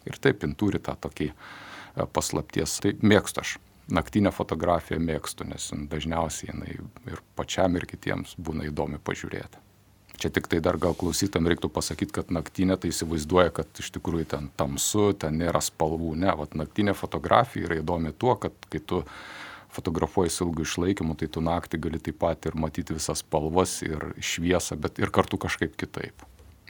ir 0.07 0.21
taip, 0.23 0.47
jin 0.47 0.55
turi 0.59 0.83
tą 0.83 0.95
tokį 1.09 1.31
e, 1.31 1.35
paslapties. 2.07 2.79
Tai 2.85 2.95
mėgstu 3.03 3.45
aš. 3.45 3.57
Naktinę 3.91 4.31
fotografiją 4.31 5.01
mėgstu, 5.03 5.49
nes 5.51 5.65
dažniausiai 5.91 6.53
jinai 6.53 6.77
ir 7.11 7.25
pačiam, 7.35 7.75
ir 7.75 7.89
kitiems 7.91 8.37
būna 8.39 8.69
įdomi 8.69 9.03
pažiūrėti. 9.03 9.70
Čia 10.21 10.29
tik 10.29 10.51
tai 10.53 10.59
dar 10.61 10.77
gal 10.77 10.93
klausytam 10.93 11.47
reiktų 11.49 11.71
pasakyti, 11.73 12.13
kad 12.19 12.33
naktinė 12.35 12.77
tai 12.77 12.91
įsivaizduoja, 12.93 13.55
kad 13.57 13.79
iš 13.81 13.87
tikrųjų 13.95 14.27
ten 14.35 14.51
tamsu, 14.61 15.15
ten 15.17 15.39
nėra 15.41 15.63
spalvų. 15.65 16.13
Ne, 16.21 16.35
vat 16.37 16.53
naktinė 16.61 16.93
fotografija 16.93 17.71
yra 17.71 17.79
įdomi 17.81 18.13
tuo, 18.13 18.35
kad 18.43 18.53
kai 18.69 18.83
tu 18.85 19.01
fotografuoji 19.73 20.35
su 20.35 20.45
ilgu 20.45 20.67
išlaikymu, 20.67 21.17
tai 21.17 21.31
tu 21.33 21.41
naktį 21.41 21.81
gali 21.87 22.03
taip 22.05 22.19
pat 22.21 22.51
ir 22.51 22.59
matyti 22.59 22.99
visas 22.99 23.23
spalvas 23.25 23.79
ir 23.87 24.11
šviesą, 24.21 24.77
bet 24.77 25.01
ir 25.01 25.09
kartu 25.15 25.41
kažkaip 25.41 25.73
kitaip. 25.81 26.27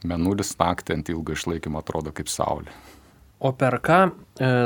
Menulis 0.06 0.54
naktį 0.60 1.00
ant 1.00 1.10
ilgo 1.10 1.34
išlaikymo 1.34 1.82
atrodo 1.82 2.14
kaip 2.14 2.30
saulė. 2.30 2.70
O 3.40 3.50
per 3.56 3.80
ką 3.82 3.98
e, 4.06 4.12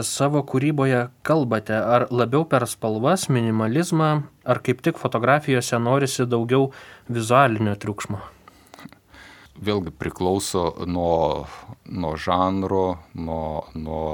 savo 0.05 0.42
kūryboje 0.44 1.07
kalbate? 1.25 1.79
Ar 1.79 2.09
labiau 2.11 2.44
per 2.44 2.66
spalvas, 2.68 3.31
minimalizmą, 3.33 4.12
ar 4.44 4.62
kaip 4.66 4.85
tik 4.85 5.01
fotografijose 5.01 5.79
norisi 5.79 6.27
daugiau 6.29 6.73
vizualinio 7.09 7.79
triukšmo? 7.79 8.34
Vėlgi 9.62 9.93
priklauso 9.95 10.71
nuo, 10.87 11.47
nuo 11.87 12.14
žanro, 12.17 12.99
nuo, 13.14 13.67
nuo 13.75 14.07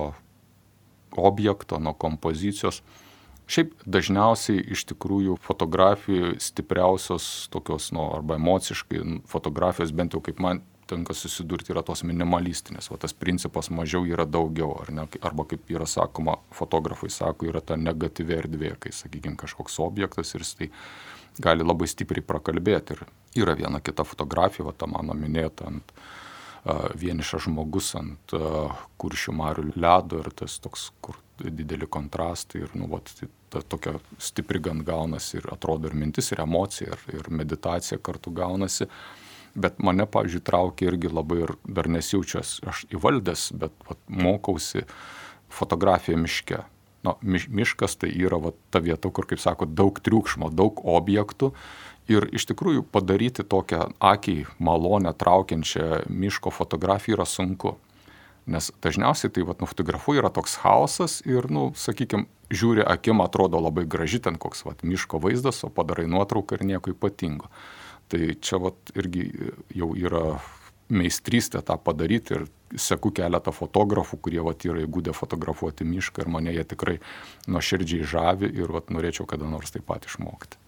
objekto, 1.17 1.79
nuo 1.79 1.95
kompozicijos. 1.95 2.83
Šiaip 3.51 3.73
dažniausiai 3.83 4.63
iš 4.77 4.85
tikrųjų 4.93 5.35
fotografijų 5.43 6.37
stipriausios 6.39 7.49
tokios, 7.51 7.89
nu, 7.91 8.05
arba 8.15 8.37
emociškai 8.39 9.01
fotografijos, 9.27 9.91
bent 9.91 10.15
jau 10.15 10.23
kaip 10.23 10.39
man 10.39 10.63
tenka 10.91 11.15
susidurti, 11.15 11.73
yra 11.75 11.83
tos 11.87 12.03
minimalistinės. 12.07 12.91
O 12.95 12.99
tas 13.01 13.15
principas 13.17 13.71
mažiau 13.75 14.07
yra 14.09 14.27
daugiau, 14.27 14.75
ar 14.83 14.93
ne? 14.95 15.07
Arba 15.27 15.47
kaip 15.51 15.71
yra 15.71 15.87
sakoma, 15.91 16.39
fotografai 16.55 17.11
sako, 17.15 17.51
yra 17.51 17.63
ta 17.63 17.79
negatyvi 17.79 18.37
erdvė, 18.39 18.75
kai, 18.83 18.95
sakykime, 18.95 19.39
kažkoks 19.41 19.81
objektas 19.83 20.35
ir 20.35 20.47
jis 20.47 20.55
tai 20.59 20.71
gali 21.43 21.67
labai 21.67 21.89
stipriai 21.91 22.27
prakalbėti. 22.27 22.97
Ir 22.97 23.05
yra 23.37 23.55
viena 23.55 23.81
kita 23.81 24.05
fotografija, 24.05 24.67
va 24.67 24.75
ta 24.77 24.89
mano 24.91 25.15
minėta 25.15 25.69
ant 25.71 25.95
vienišas 27.01 27.47
žmogus 27.47 27.95
ant 27.97 28.35
kuršių 29.01 29.33
marių 29.33 29.71
ledo 29.81 30.21
ir 30.21 30.29
tas 30.37 30.59
toks, 30.61 30.91
kur 31.01 31.17
dideli 31.41 31.89
kontrastai 31.89 32.67
ir, 32.67 32.75
nu, 32.77 32.91
va, 32.91 33.01
tai, 33.01 33.31
ta 33.51 33.63
tokia 33.65 33.95
stipri 34.21 34.61
gan 34.61 34.83
gaunasi 34.85 35.39
ir 35.41 35.49
atrodo 35.55 35.89
ir 35.89 35.97
mintis, 35.97 36.29
ir 36.35 36.43
emocija, 36.45 36.93
ir, 36.93 37.17
ir 37.17 37.31
meditacija 37.33 37.99
kartu 37.99 38.35
gaunasi. 38.37 38.91
Bet 39.57 39.81
mane, 39.83 40.05
pavyzdžiui, 40.07 40.45
traukia 40.47 40.93
irgi 40.93 41.09
labai 41.11 41.41
ir 41.47 41.55
dar 41.65 41.89
nesijaučiu 41.91 42.43
aš 42.71 42.85
įvaldęs, 42.93 43.49
bet 43.59 43.73
vat, 43.89 43.99
mokausi 44.07 44.85
fotografiją 45.51 46.21
miške 46.21 46.61
na, 47.03 47.15
miškas 47.23 47.97
tai 48.01 48.11
yra 48.13 48.39
va, 48.41 48.53
ta 48.73 48.83
vieta, 48.85 49.11
kur, 49.13 49.27
kaip 49.29 49.41
sako, 49.41 49.69
daug 49.69 50.01
triukšmo, 50.05 50.51
daug 50.53 50.83
objektų. 50.85 51.53
Ir 52.11 52.27
iš 52.35 52.49
tikrųjų 52.51 52.83
padaryti 52.91 53.45
tokią 53.47 53.93
akiai 54.03 54.47
malonę 54.59 55.13
traukiančią 55.15 56.09
miško 56.11 56.51
fotografiją 56.51 57.21
yra 57.21 57.27
sunku. 57.29 57.77
Nes 58.51 58.71
dažniausiai 58.83 59.31
tai 59.31 59.45
vat, 59.47 59.61
nufotografuoja 59.63 60.25
yra 60.25 60.31
toks 60.35 60.57
chaosas 60.59 61.21
ir, 61.29 61.47
nu, 61.53 61.69
sakykime, 61.79 62.27
žiūri 62.51 62.83
akim, 62.83 63.21
atrodo 63.23 63.61
labai 63.63 63.85
graži 63.87 64.19
ten 64.25 64.39
koks 64.41 64.65
vat, 64.67 64.83
miško 64.83 65.21
vaizdas, 65.23 65.61
o 65.63 65.71
padarai 65.71 66.09
nuotrauką 66.11 66.59
ir 66.59 66.67
nieko 66.73 66.95
ypatingo. 66.95 67.51
Tai 68.11 68.23
čia 68.43 68.59
vat, 68.59 68.91
irgi 68.99 69.29
jau 69.77 69.93
yra 69.95 70.41
meistrystė 70.91 71.63
tą 71.63 71.77
padaryti 71.79 72.35
ir 72.35 72.49
seku 72.75 73.13
keletą 73.15 73.55
fotografų, 73.55 74.19
kurie 74.25 74.43
vat, 74.43 74.67
yra 74.67 74.83
įgūdę 74.83 75.15
fotografuoti 75.15 75.87
mišką 75.87 76.25
ir 76.25 76.33
mane 76.35 76.57
jie 76.57 76.65
tikrai 76.73 76.97
nuoširdžiai 77.47 78.09
žavi 78.17 78.51
ir 78.51 78.75
vat, 78.75 78.91
norėčiau 78.91 79.29
kada 79.31 79.47
nors 79.47 79.71
taip 79.71 79.87
pat 79.87 80.11
išmokti. 80.11 80.59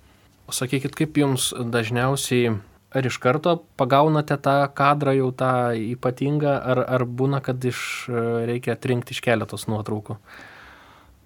Sakykit, 0.50 0.94
kaip 0.98 1.16
jums 1.16 1.52
dažniausiai, 1.54 2.56
ar 2.92 3.06
iš 3.08 3.18
karto 3.22 3.56
pagaunate 3.80 4.36
tą 4.42 4.56
kadrą 4.76 5.14
jau 5.16 5.30
tą 5.36 5.52
ypatingą, 5.76 6.56
ar, 6.72 6.82
ar 6.96 7.04
būna, 7.06 7.40
kad 7.44 7.62
iš, 7.64 8.08
reikia 8.48 8.74
atrinkti 8.76 9.16
iš 9.16 9.22
keletos 9.24 9.68
nuotraukų? 9.70 10.18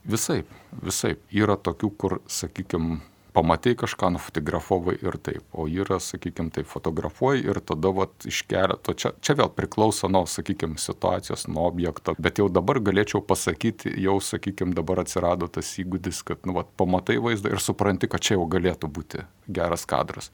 Visai, 0.07 0.45
visai. 0.71 1.17
Yra 1.35 1.57
tokių, 1.59 1.91
kur, 1.99 2.19
sakykime, 2.31 3.01
pamatei 3.37 3.77
kažką, 3.77 4.09
nufotografavai 4.14 4.94
ir 5.05 5.18
taip. 5.20 5.44
O 5.53 5.66
yra, 5.68 5.99
sakykime, 6.01 6.49
tai 6.55 6.64
fotografuoji 6.64 7.44
ir 7.44 7.61
tada 7.61 7.90
vat, 7.92 8.25
iš 8.25 8.40
keleto, 8.49 8.94
čia, 8.96 9.12
čia 9.20 9.37
vėl 9.37 9.51
priklauso 9.53 10.09
nuo, 10.09 10.22
sakykime, 10.31 10.79
situacijos, 10.81 11.44
nuo 11.53 11.66
objekto. 11.68 12.14
Bet 12.16 12.40
jau 12.40 12.46
dabar 12.49 12.81
galėčiau 12.81 13.20
pasakyti, 13.29 13.92
jau, 14.01 14.16
sakykime, 14.25 14.72
dabar 14.79 15.03
atsirado 15.05 15.51
tas 15.53 15.75
įgūdis, 15.83 16.22
kad, 16.25 16.40
nu, 16.49 16.57
vat, 16.57 16.70
pamatai 16.81 17.18
vaizdą 17.20 17.53
ir 17.53 17.61
supranti, 17.61 18.09
kad 18.09 18.25
čia 18.25 18.38
jau 18.38 18.46
galėtų 18.57 18.88
būti 18.88 19.27
geras 19.59 19.85
kadras. 19.90 20.31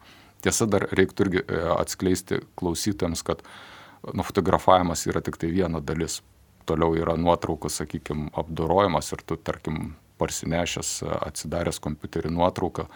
Tiesa, 0.46 0.70
dar 0.70 0.86
reiktų 0.94 1.26
irgi 1.26 1.42
e, 1.42 1.58
atskleisti 1.74 2.38
klausytėms, 2.58 3.24
kad 3.26 3.42
nufotografavimas 4.14 5.08
yra 5.10 5.24
tik 5.26 5.42
tai 5.42 5.50
viena 5.50 5.82
dalis. 5.82 6.20
Toliau 6.70 6.94
yra 6.94 7.18
nuotraukos, 7.18 7.80
sakykime, 7.82 8.30
apdorojimas 8.38 9.10
ir 9.10 9.26
tu, 9.26 9.34
tarkim, 9.42 9.96
parsinešęs, 10.22 10.94
atsidaręs 11.18 11.82
kompiuterį 11.82 12.32
nuotrauką, 12.32 12.86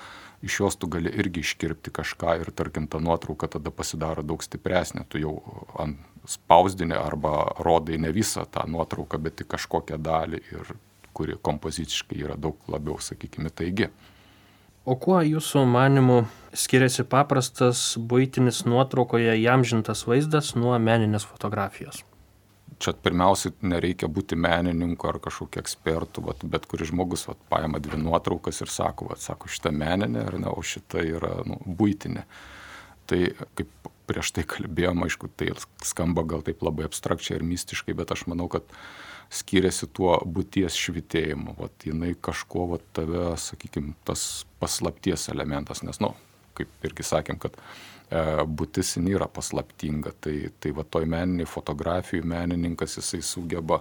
iš 0.47 0.61
jos 0.63 0.79
tu 0.81 0.89
gali 0.93 1.11
irgi 1.11 1.43
iškirpti 1.45 1.93
kažką 1.99 2.41
ir 2.41 2.53
tarkim 2.57 2.87
ta 2.89 3.01
nuotrauka 3.03 3.51
tada 3.57 3.73
pasidaro 3.75 4.23
daug 4.23 4.45
stipresnė, 4.45 5.07
tu 5.11 5.21
jau 5.23 5.37
ant 5.83 5.99
spausdinė 6.27 6.99
arba 6.99 7.37
rodai 7.63 8.01
ne 8.03 8.11
visą 8.15 8.45
tą 8.51 8.67
nuotrauką, 8.71 9.21
bet 9.23 9.41
tik 9.41 9.53
kažkokią 9.55 9.99
dalį 10.03 10.43
ir 10.53 10.75
kuri 11.17 11.39
kompoziciškai 11.43 12.19
yra 12.25 12.37
daug 12.37 12.61
labiau, 12.69 12.99
sakykime, 13.01 13.51
taigi. 13.55 13.89
O 14.87 14.95
kuo 15.03 15.19
jūsų 15.25 15.65
manimu 15.67 16.21
skiriasi 16.55 17.07
paprastas 17.11 17.97
būtinis 17.99 18.65
nuotraukoje 18.69 19.39
įamžintas 19.43 20.05
vaizdas 20.07 20.53
nuo 20.59 20.77
meninės 20.79 21.27
fotografijos? 21.27 22.05
Čia 22.83 22.93
pirmiausiai 23.03 23.55
nereikia 23.67 24.09
būti 24.13 24.37
menininku 24.39 25.09
ar 25.09 25.19
kažkokiu 25.23 25.63
ekspertu, 25.63 26.25
vat, 26.27 26.45
bet 26.45 26.67
kuris 26.69 26.91
žmogus 26.93 27.27
vat, 27.29 27.41
paima 27.51 27.81
dvi 27.83 28.01
nuotraukas 28.03 28.61
ir 28.65 28.73
sako, 28.73 29.11
vat, 29.13 29.23
sako, 29.25 29.51
šitą 29.53 29.73
meninė, 29.73 30.27
ar 30.29 30.39
ne, 30.41 30.51
o 30.53 30.63
šita 30.63 31.05
yra 31.17 31.33
nu, 31.49 31.59
būtinė. 31.67 32.27
Tai 33.07 33.21
kaip 33.59 33.91
prieš 34.07 34.33
tai 34.37 34.45
kalbėjom, 34.49 35.03
aišku, 35.07 35.31
tai 35.39 35.51
skamba 35.85 36.25
gal 36.27 36.45
taip 36.47 36.63
labai 36.63 36.87
abstrakčiai 36.87 37.41
ir 37.41 37.47
mistiškai, 37.47 37.95
bet 37.97 38.13
aš 38.15 38.27
manau, 38.31 38.49
kad 38.53 38.67
skiriasi 39.33 39.89
tuo 39.95 40.19
būties 40.23 40.77
švitėjimu. 40.79 41.57
Vat 41.59 41.87
jinai 41.89 42.13
kažkuo 42.15 42.69
vat, 42.75 42.87
tave, 42.95 43.33
sakykime, 43.41 43.97
tas 44.07 44.45
paslapties 44.63 45.29
elementas, 45.33 45.83
nes, 45.87 45.99
nu, 46.03 46.13
kaip 46.59 46.87
irgi 46.87 47.07
sakėm, 47.07 47.41
kad 47.43 47.59
būtis 48.11 48.97
nėra 49.03 49.29
paslaptinga. 49.29 50.13
Tai, 50.21 50.37
tai 50.61 50.73
va 50.77 50.85
toj 50.85 51.09
meniniai 51.11 51.49
fotografijai 51.49 52.27
menininkas 52.27 52.99
jisai 53.01 53.23
sugeba, 53.23 53.81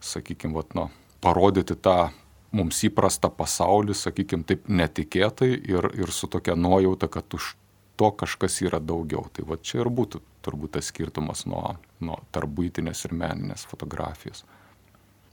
sakykime, 0.00 0.54
va, 0.54 0.64
nu, 0.78 0.88
parodyti 1.20 1.74
tą 1.74 2.10
mums 2.54 2.82
įprastą 2.86 3.30
pasaulį, 3.34 3.96
sakykime, 3.98 4.46
taip 4.48 4.68
netikėtai 4.68 5.50
ir, 5.56 5.90
ir 5.98 6.12
su 6.14 6.30
tokia 6.30 6.56
nuojauta, 6.56 7.10
kad 7.12 7.34
už 7.34 7.56
to 7.98 8.10
kažkas 8.14 8.60
yra 8.62 8.80
daugiau. 8.80 9.26
Tai 9.34 9.44
va 9.48 9.58
čia 9.58 9.82
ir 9.82 9.90
būtų 9.90 10.22
turbūt 10.46 10.78
tas 10.78 10.92
skirtumas 10.92 11.44
nuo, 11.50 11.76
nuo 12.00 12.20
tarp 12.32 12.54
būtinės 12.54 13.04
ir 13.08 13.16
meninės 13.18 13.66
fotografijos. 13.68 14.44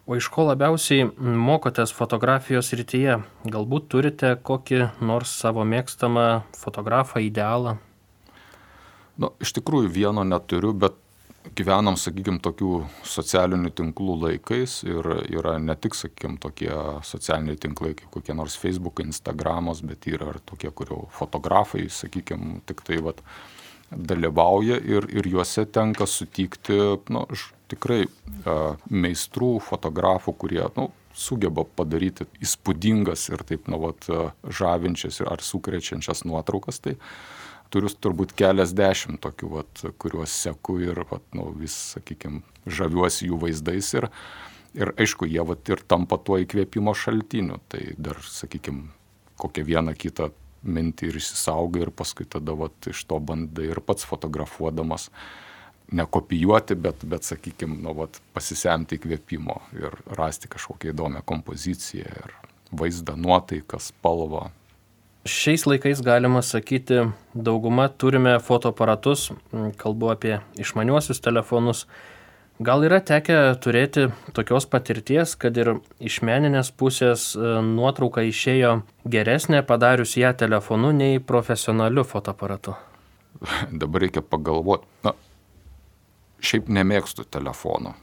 O 0.05 0.13
iš 0.17 0.27
ko 0.29 0.43
labiausiai 0.45 1.07
mokotės 1.17 1.93
fotografijos 1.95 2.69
rytyje? 2.77 3.17
Galbūt 3.49 3.87
turite 3.89 4.35
kokį 4.37 4.83
nors 5.01 5.31
savo 5.33 5.63
mėgstamą 5.65 6.43
fotografą, 6.53 7.23
idealą? 7.25 7.79
Nu, 9.21 9.31
iš 9.39 9.53
tikrųjų 9.55 9.89
vieno 9.95 10.25
neturiu, 10.27 10.73
bet 10.75 10.97
gyvenam, 11.55 11.95
sakykime, 11.99 12.39
tokių 12.43 12.85
socialinių 13.07 13.71
tinklų 13.75 14.15
laikais 14.23 14.79
ir 14.87 15.07
yra 15.37 15.55
ne 15.61 15.75
tik, 15.79 15.95
sakykime, 15.97 16.39
tokie 16.41 16.71
socialiniai 17.05 17.59
tinklai 17.61 17.93
kaip 17.97 18.09
kokie 18.13 18.35
nors 18.35 18.57
Facebook, 18.59 18.99
Instagramos, 19.03 19.83
bet 19.85 20.07
yra 20.09 20.33
ir 20.33 20.41
tokie, 20.47 20.71
kurio 20.75 21.05
fotografai, 21.15 21.85
sakykime, 21.91 22.59
tik 22.67 22.83
tai 22.87 22.99
vat, 23.05 23.21
dalyvauja 23.91 24.79
ir, 24.81 25.07
ir 25.13 25.29
juose 25.29 25.67
tenka 25.69 26.07
sutikti, 26.09 26.79
nu, 27.13 27.23
tikrai 27.71 28.03
meistrų, 28.89 29.53
fotografų, 29.63 30.35
kurie, 30.41 30.63
nu, 30.75 30.89
sugeba 31.15 31.63
padaryti 31.63 32.25
įspūdingas 32.43 33.29
ir 33.31 33.45
taip, 33.47 33.69
nu, 33.71 33.79
vat, 33.85 34.09
žavinčias 34.51 35.21
ar 35.23 35.45
sukrečiančias 35.45 36.25
nuotraukas. 36.27 36.81
Tai, 36.83 36.97
uh, 36.97 37.44
turiu 37.75 37.91
turbūt 37.91 38.31
keliasdešimt 38.39 39.19
tokių, 39.25 39.51
vat, 39.51 39.85
kuriuos 39.99 40.31
seku 40.45 40.77
ir 40.85 41.03
vat, 41.09 41.25
nu, 41.35 41.49
vis, 41.59 41.75
sakykime, 41.95 42.39
žaviuosi 42.63 43.27
jų 43.27 43.39
vaizdais 43.41 43.91
ir, 43.97 44.07
ir 44.79 44.93
aišku, 44.95 45.27
jie 45.27 45.43
vat, 45.43 45.67
ir 45.67 45.83
tampa 45.83 46.15
tuo 46.15 46.39
įkvėpimo 46.39 46.95
šaltiniu. 46.95 47.59
Tai 47.67 47.83
dar, 47.99 48.21
sakykime, 48.23 48.87
kokią 49.41 49.65
vieną 49.67 49.95
kitą 49.99 50.31
mintį 50.65 51.11
ir 51.11 51.19
išsisaugai 51.19 51.83
ir 51.83 51.91
paskui 51.91 52.27
tada 52.31 52.55
vat, 52.57 52.77
iš 52.87 53.03
to 53.09 53.19
bandai 53.19 53.67
ir 53.73 53.83
pats 53.83 54.07
fotografuodamas 54.07 55.09
nekopijuoti, 55.91 56.79
bet, 56.79 57.03
bet 57.05 57.27
sakykime, 57.27 57.75
nu, 57.83 57.91
vat, 57.99 58.21
pasisemti 58.33 58.97
įkvėpimo 58.97 59.59
ir 59.77 59.99
rasti 60.17 60.49
kažkokią 60.49 60.95
įdomią 60.95 61.21
kompoziciją 61.27 62.07
ir 62.23 62.37
vaizdą, 62.71 63.19
nuotaiką, 63.19 63.83
spalvą. 63.83 64.47
Šiais 65.25 65.63
laikais 65.65 66.03
galima 66.05 66.41
sakyti, 66.45 66.99
dauguma 67.33 67.87
turime 67.89 68.35
fotoaparatus, 68.39 69.31
kalbu 69.81 70.11
apie 70.13 70.35
išmaniuosius 70.61 71.17
telefonus. 71.25 71.87
Gal 72.61 72.85
yra 72.85 72.99
tekę 73.01 73.39
turėti 73.57 74.03
tokios 74.37 74.67
patirties, 74.69 75.33
kad 75.35 75.57
ir 75.57 75.71
iš 75.97 76.19
meninės 76.21 76.69
pusės 76.69 77.31
e, 77.33 77.41
nuotrauka 77.65 78.21
išėjo 78.21 78.75
geresnė 79.11 79.63
padarius 79.65 80.13
ją 80.15 80.29
telefonu 80.37 80.93
nei 80.93 81.17
profesionaliu 81.17 82.05
fotoaparatu? 82.05 82.77
Dabar 83.81 84.05
reikia 84.05 84.21
pagalvoti. 84.21 84.85
Na, 85.09 85.15
šiaip 86.37 86.69
nemėgstu 86.69 87.25
telefono. 87.25 87.95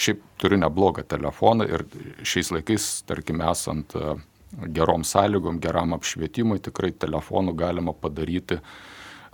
Šiaip 0.00 0.24
turiu 0.40 0.62
neblogą 0.64 1.04
telefoną 1.04 1.68
ir 1.68 1.84
šiais 2.24 2.54
laikais, 2.56 2.90
tarkim, 3.06 3.44
esant 3.52 3.94
uh, 4.00 4.16
gerom 4.52 5.04
sąlygom, 5.04 5.60
geram 5.60 5.92
apšvietimui, 5.96 6.60
tikrai 6.64 6.92
telefonu 6.92 7.54
galima 7.54 7.92
padaryti 7.92 8.58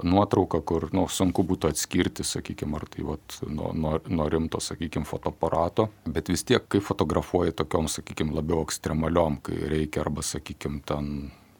nuotrauką, 0.02 0.60
kur 0.66 0.88
nu, 0.92 1.04
sunku 1.08 1.44
būtų 1.46 1.70
atskirti, 1.70 2.26
sakykime, 2.26 2.74
ar 2.80 2.88
tai 2.90 3.04
vat, 3.06 3.36
nuo, 3.46 3.70
nuo, 3.78 3.94
nuo 4.10 4.26
rimto, 4.28 4.58
sakykime, 4.60 5.06
fotoaparato, 5.06 5.88
bet 6.10 6.32
vis 6.32 6.42
tiek, 6.44 6.66
kai 6.66 6.82
fotografuoji 6.82 7.54
tokiom, 7.60 7.86
sakykime, 7.92 8.34
labiau 8.34 8.64
ekstremaliom, 8.66 9.38
kai 9.46 9.60
reikia 9.70 10.02
arba, 10.02 10.24
sakykime, 10.26 10.82
ten 10.88 11.14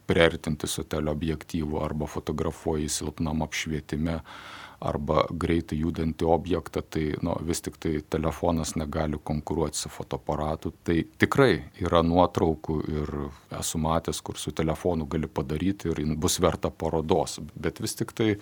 priartinti 0.06 0.66
su 0.68 0.84
teleobjektyvu 0.84 1.78
arba 1.80 2.06
fotografuoji 2.10 2.90
silpnam 2.92 3.42
apšvietime 3.46 4.18
arba 4.84 5.24
greitai 5.30 5.78
judantį 5.80 6.28
objektą, 6.28 6.82
tai 6.82 7.06
nu, 7.24 7.34
vis 7.46 7.62
tik 7.64 7.78
tai 7.80 7.96
telefonas 8.10 8.74
negali 8.76 9.18
konkuruoti 9.22 9.80
su 9.80 9.92
fotoaparatu. 9.92 10.74
Tai 10.84 10.98
tikrai 11.20 11.64
yra 11.82 12.04
nuotraukų 12.06 12.78
ir 12.92 13.14
esu 13.58 13.80
matęs, 13.82 14.20
kur 14.24 14.38
su 14.40 14.52
telefonu 14.56 15.08
gali 15.10 15.30
padaryti 15.30 15.90
ir 15.92 16.04
bus 16.20 16.38
verta 16.42 16.70
parodos, 16.70 17.40
bet 17.54 17.80
vis 17.82 17.96
tik 17.98 18.12
tai 18.16 18.34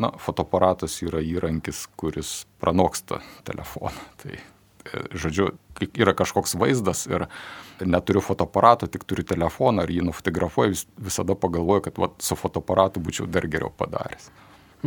na, 0.00 0.12
fotoaparatas 0.20 1.00
yra 1.06 1.22
įrankis, 1.24 1.86
kuris 2.00 2.44
pranoksta 2.62 3.20
telefoną. 3.48 4.08
Tai, 4.22 4.36
e, 4.36 5.02
žodžiu, 5.12 5.50
yra 5.90 6.14
kažkoks 6.16 6.56
vaizdas 6.60 7.06
ir 7.10 7.26
neturiu 7.80 8.22
fotoaparato, 8.24 8.88
tik 8.90 9.06
turiu 9.08 9.24
telefoną 9.28 9.86
ir 9.86 9.96
jį 9.98 10.06
nufotografuoju, 10.10 10.76
vis, 10.76 10.86
visada 11.10 11.36
pagalvoju, 11.38 11.88
kad 11.88 12.00
va, 12.00 12.12
su 12.20 12.38
fotoaparatu 12.38 13.02
būčiau 13.04 13.28
dar 13.30 13.48
geriau 13.50 13.72
padaręs. 13.76 14.30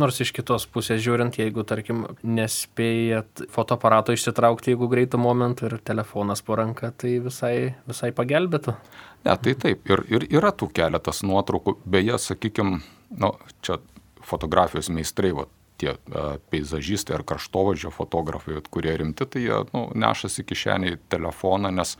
Nors 0.00 0.18
iš 0.22 0.32
kitos 0.34 0.64
pusės 0.66 0.98
žiūrint, 1.04 1.36
jeigu, 1.38 1.62
tarkim, 1.68 2.04
nespėjat 2.26 3.44
fotoaparato 3.54 4.14
išsitraukti, 4.16 4.72
jeigu 4.72 4.88
greitų 4.90 5.20
momentų 5.22 5.68
ir 5.68 5.76
telefonas 5.86 6.42
po 6.42 6.58
ranka, 6.58 6.90
tai 6.98 7.16
visai, 7.22 7.54
visai 7.86 8.10
pagelbėtų. 8.16 8.74
Ne, 9.24 9.36
tai 9.38 9.54
taip. 9.54 9.86
Ir, 9.86 10.02
ir 10.10 10.26
yra 10.34 10.50
tų 10.50 10.72
keletas 10.74 11.22
nuotraukų. 11.26 11.78
Beje, 11.86 12.18
sakykime, 12.26 12.80
nu, 13.22 13.30
čia 13.62 13.78
fotografijos 14.26 14.90
meistrai, 14.90 15.30
va, 15.36 15.46
tie 15.78 15.94
a, 15.94 16.26
peizažistai 16.50 17.18
ar 17.18 17.24
kraštovaizdžio 17.30 17.94
fotografai, 17.94 18.58
kurie 18.74 18.96
rimti, 18.98 19.26
tai 19.30 19.46
jie 19.46 19.60
nu, 19.70 19.86
nešasi 19.94 20.46
kišeniai 20.46 20.98
telefoną, 21.12 21.70
nes 21.74 21.94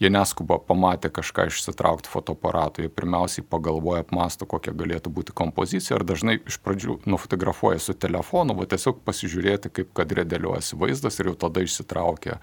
jie 0.00 0.10
neskuba 0.10 0.58
pamatę 0.58 1.10
kažką 1.10 1.48
išsitraukti 1.50 2.08
fotoaparato, 2.08 2.82
jie 2.82 2.88
pirmiausiai 2.88 3.46
pagalvoja, 3.50 4.04
apmasto, 4.06 4.46
kokia 4.46 4.72
galėtų 4.78 5.10
būti 5.14 5.34
kompozicija 5.34 5.98
ir 5.98 6.06
dažnai 6.06 6.38
iš 6.38 6.60
pradžių 6.62 7.00
nufotografuoja 7.06 7.80
su 7.82 7.96
telefonu, 7.98 8.54
o 8.54 8.68
tiesiog 8.68 9.02
pasižiūrėti, 9.06 9.72
kaip 9.74 9.92
kadre 9.98 10.24
dėliojasi 10.28 10.78
vaizdas 10.78 11.18
ir 11.18 11.32
jau 11.32 11.36
tada 11.46 11.64
išsitraukia 11.66 12.38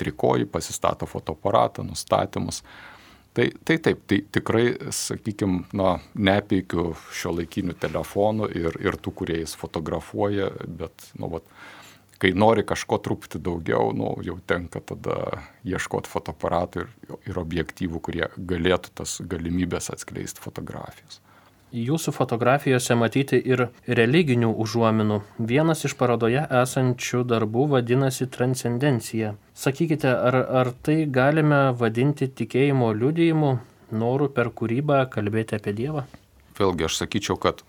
trikojį, 0.00 0.50
pasistato 0.52 1.08
fotoaparatą, 1.08 1.86
nustatymus. 1.88 2.62
Tai, 3.38 3.46
tai 3.64 3.76
taip, 3.78 4.00
tai 4.10 4.18
tikrai, 4.34 4.64
sakykime, 4.90 5.62
na, 5.76 5.98
nepeikiu 6.14 6.90
šio 7.14 7.36
laikinių 7.38 7.76
telefonų 7.78 8.48
ir, 8.56 8.78
ir 8.82 8.96
tų, 8.98 9.12
kurie 9.20 9.36
jais 9.42 9.52
fotografuoja, 9.54 10.48
bet, 10.80 11.04
nu, 11.20 11.28
vat, 11.36 11.46
kai 12.22 12.32
nori 12.34 12.64
kažko 12.66 12.98
truputį 13.04 13.40
daugiau, 13.46 13.92
nu, 13.96 14.10
jau 14.26 14.38
tenka 14.46 14.82
tada 14.84 15.44
ieškoti 15.66 16.10
fotoaparatų 16.10 16.84
ir, 16.84 16.90
ir 17.30 17.40
objektyvų, 17.40 18.02
kurie 18.02 18.26
galėtų 18.36 18.94
tas 19.02 19.18
galimybės 19.22 19.90
atskleisti 19.94 20.42
fotografijos. 20.42 21.22
Jūsų 21.68 22.14
fotografijose 22.16 22.94
matyti 22.96 23.36
ir 23.44 23.66
religinių 23.84 24.54
užuominų. 24.64 25.18
Vienas 25.50 25.84
iš 25.84 25.92
parodoje 26.00 26.46
esančių 26.62 27.26
darbų 27.28 27.66
vadinasi 27.74 28.24
Transcendencija. 28.32 29.34
Sakykite, 29.52 30.08
ar, 30.08 30.38
ar 30.62 30.70
tai 30.72 31.02
galime 31.04 31.74
vadinti 31.76 32.30
tikėjimo 32.32 32.88
liudijimu, 32.96 33.58
noru 33.92 34.30
per 34.32 34.48
kūrybą 34.48 35.02
kalbėti 35.12 35.58
apie 35.58 35.76
Dievą? 35.76 36.06
Vėlgi 36.56 36.88
aš 36.88 37.02
sakyčiau, 37.02 37.36
kad, 37.36 37.60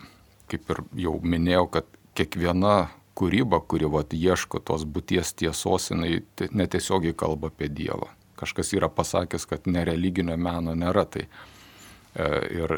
kaip 0.48 0.72
ir 0.72 0.82
jau 1.04 1.18
minėjau, 1.20 1.68
kad 1.76 1.92
kiekviena 2.16 2.78
kūryba, 3.20 3.60
kuri 3.68 3.90
vat, 3.92 4.16
ieško 4.16 4.62
tos 4.64 4.86
būties 4.88 5.34
tiesos, 5.40 5.92
jinai 5.92 6.22
netiesiogiai 6.40 7.16
kalba 7.18 7.52
apie 7.52 7.70
Dievą. 7.72 8.10
Kažkas 8.40 8.72
yra 8.78 8.88
pasakęs, 8.92 9.46
kad 9.50 9.68
nereliginio 9.68 10.38
meno 10.40 10.76
nėra. 10.78 11.04
Tai, 11.12 11.26
e, 11.28 12.30
ir 12.56 12.76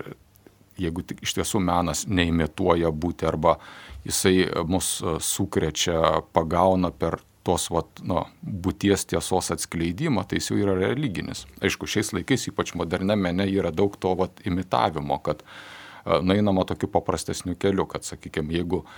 jeigu 0.81 1.05
iš 1.21 1.35
tiesų 1.37 1.61
menas 1.61 2.05
neimituoja 2.09 2.89
būti 2.89 3.27
arba 3.29 3.59
jisai 4.07 4.47
mus 4.65 4.95
e, 5.01 5.19
sukrečia, 5.21 6.23
pagauna 6.33 6.89
per 6.91 7.21
tos 7.45 7.69
vat, 7.73 8.01
nu, 8.05 8.21
būties 8.41 9.07
tiesos 9.13 9.49
atskleidimą, 9.53 10.25
tai 10.29 10.37
jis 10.37 10.51
jau 10.51 10.59
yra 10.61 10.75
religinis. 10.77 11.47
Aišku, 11.61 11.89
šiais 11.89 12.13
laikais, 12.13 12.49
ypač 12.51 12.75
modername 12.77 13.29
mene, 13.29 13.47
yra 13.49 13.73
daug 13.73 13.97
to 14.01 14.13
vat, 14.17 14.41
imitavimo, 14.45 15.21
kad 15.25 15.45
e, 15.45 16.21
nainama 16.25 16.65
tokiu 16.69 16.89
paprastesniu 16.89 17.57
keliu, 17.61 17.85
kad, 17.89 18.05
sakykime, 18.05 18.57
jeigu 18.57 18.81
uh, 18.81 18.93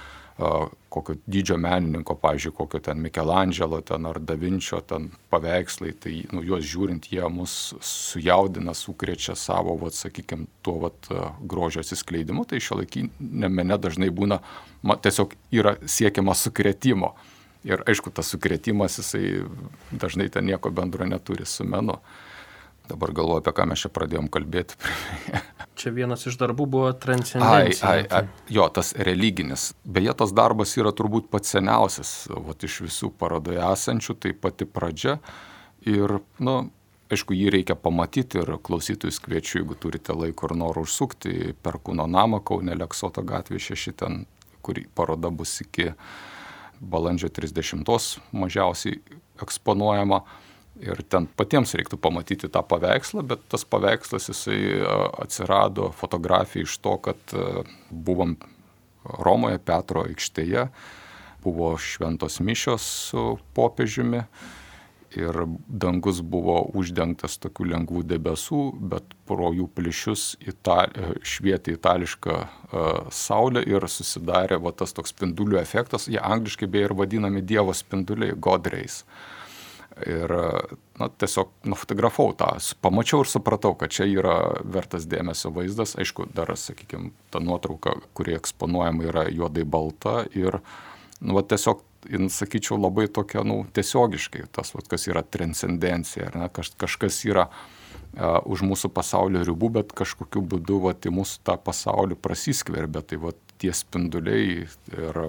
kokio 0.90 1.16
didžio 1.26 1.58
menininko, 1.62 2.16
pavyzdžiui, 2.16 2.54
kokio 2.58 2.80
ten 2.80 2.98
Michelangelo 3.02 3.82
ten 3.82 4.06
ar 4.06 4.20
Da 4.20 4.34
Vinčio 4.34 4.80
ten 4.82 5.12
paveikslai, 5.30 5.94
tai 5.94 6.16
nu, 6.34 6.42
juos 6.42 6.66
žiūrint 6.66 7.06
jie 7.12 7.28
mus 7.30 7.74
sujaudina, 7.82 8.74
sukrečia 8.74 9.36
savo, 9.38 9.76
vat, 9.82 9.94
sakykime, 9.94 10.48
tuo 10.66 10.80
vat, 10.88 11.10
grožio 11.42 11.84
atsiskleidimu, 11.86 12.48
tai 12.50 12.62
šio 12.64 12.82
laikinė 12.82 13.50
mene 13.50 13.78
dažnai 13.78 14.10
būna, 14.10 14.42
ma, 14.82 14.98
tiesiog 14.98 15.38
yra 15.54 15.78
siekiama 15.86 16.34
sukretimo. 16.38 17.14
Ir 17.64 17.86
aišku, 17.88 18.12
tas 18.12 18.28
sukretimas, 18.34 18.98
jisai 19.00 19.46
dažnai 19.92 20.28
ten 20.34 20.50
nieko 20.50 20.72
bendro 20.74 21.06
neturi 21.08 21.46
su 21.48 21.64
menu. 21.64 21.96
Dabar 22.90 23.14
galvoju, 23.16 23.40
apie 23.40 23.54
ką 23.56 23.66
mes 23.72 23.84
čia 23.86 23.90
pradėjom 23.96 24.28
kalbėti. 24.32 24.76
čia 25.80 25.94
vienas 25.96 26.26
iš 26.28 26.36
darbų 26.42 26.68
buvo 26.76 26.92
transcendencija. 27.00 27.90
Ai, 27.90 28.04
ai, 28.04 28.24
ai, 28.24 28.52
jo, 28.52 28.68
tas 28.76 28.92
religinis. 29.08 29.72
Beje, 29.88 30.12
tas 30.20 30.36
darbas 30.36 30.76
yra 30.80 30.92
turbūt 30.96 31.30
pats 31.32 31.56
seniausias 31.56 32.14
vat, 32.30 32.64
iš 32.68 32.82
visų 32.88 33.14
parodoje 33.20 33.64
esančių, 33.64 34.18
tai 34.20 34.34
pati 34.36 34.68
pradžia. 34.68 35.18
Ir, 35.88 36.18
nu, 36.44 36.58
aišku, 37.14 37.36
jį 37.38 37.54
reikia 37.58 37.80
pamatyti 37.80 38.42
ir 38.44 38.56
klausytojus 38.64 39.20
kviečiu, 39.24 39.62
jeigu 39.62 39.80
turite 39.80 40.16
laiko 40.18 40.50
ir 40.50 40.58
noro 40.60 40.84
užsukti 40.84 41.56
per 41.64 41.80
Kūno 41.84 42.08
namą 42.10 42.44
Kaune 42.46 42.76
Leksoto 42.80 43.24
gatvė 43.28 43.64
6, 43.64 43.96
ten, 44.04 44.24
kur 44.64 44.80
paroda 44.96 45.32
bus 45.32 45.56
iki 45.64 45.92
balandžio 46.84 47.32
30 47.32 48.20
mažiausiai 48.36 49.00
eksponuojama. 49.44 50.24
Ir 50.82 51.04
ten 51.06 51.28
patiems 51.38 51.76
reiktų 51.78 52.00
pamatyti 52.02 52.50
tą 52.50 52.64
paveikslą, 52.66 53.22
bet 53.30 53.44
tas 53.52 53.62
paveikslas 53.70 54.32
jisai 54.32 54.82
atsirado 55.22 55.92
fotografija 55.94 56.66
iš 56.66 56.80
to, 56.82 56.96
kad 56.98 57.36
buvom 57.92 58.34
Romoje, 59.04 59.60
Petro 59.62 60.06
aikštėje, 60.08 60.68
buvo 61.44 61.76
šventos 61.78 62.40
mišios 62.40 62.86
su 63.10 63.24
popiežiumi 63.54 64.24
ir 65.14 65.38
dangus 65.68 66.24
buvo 66.26 66.56
uždengtas 66.74 67.36
tokių 67.44 67.68
lengvų 67.76 68.02
debesų, 68.10 68.62
bet 68.94 69.14
pro 69.30 69.52
jų 69.54 69.68
plyšius 69.78 70.24
ital, 70.42 70.90
švietė 71.22 71.76
itališką 71.78 72.40
uh, 72.40 73.12
saulę 73.14 73.62
ir 73.70 73.86
susidarė 73.86 74.58
va, 74.64 74.74
tas 74.74 74.96
toks 74.98 75.14
spindulių 75.14 75.60
efektas, 75.62 76.10
jie 76.10 76.18
angliškai 76.18 76.66
beje 76.66 76.90
ir 76.90 76.98
vadinami 76.98 77.46
Dievo 77.46 77.76
spinduliai, 77.78 78.34
godreis. 78.34 79.04
Uh, 79.04 79.43
Ir 80.10 80.32
na, 80.98 81.08
tiesiog 81.22 81.52
nufotografau 81.70 82.32
tą, 82.38 82.50
pamačiau 82.82 83.22
ir 83.22 83.30
supratau, 83.30 83.76
kad 83.78 83.94
čia 83.94 84.08
yra 84.10 84.38
vertas 84.66 85.06
dėmesio 85.10 85.52
vaizdas. 85.54 85.94
Aišku, 86.02 86.26
dar, 86.34 86.50
sakykime, 86.58 87.12
ta 87.34 87.42
nuotrauka, 87.44 88.00
kuri 88.18 88.34
eksponuojama, 88.40 89.06
yra 89.12 89.28
juodai 89.30 89.68
balta 89.70 90.24
ir, 90.34 90.58
nu, 91.22 91.38
va, 91.38 91.46
tiesiog, 91.46 91.86
in, 92.10 92.26
sakyčiau, 92.34 92.80
labai 92.82 93.06
tokia, 93.14 93.46
nu, 93.46 93.62
tiesiogiškai, 93.76 94.48
tas, 94.56 94.74
va, 94.74 94.82
kas 94.90 95.06
yra 95.12 95.22
transcendencija, 95.22 96.34
ne, 96.34 96.50
Kaž, 96.54 96.74
kažkas 96.82 97.22
yra 97.30 97.48
uh, 97.52 98.42
už 98.50 98.66
mūsų 98.66 98.90
pasaulio 98.98 99.46
ribų, 99.46 99.72
bet 99.78 99.94
kažkokiu 99.98 100.42
būdu, 100.42 100.82
va, 100.88 100.98
į 100.98 101.14
mūsų 101.14 101.46
tą 101.46 101.58
pasaulį 101.62 102.18
prasiskverbia, 102.18 103.06
tai 103.06 103.22
va, 103.22 103.38
tie 103.62 103.72
spinduliai 103.78 104.66
ir 104.66 105.26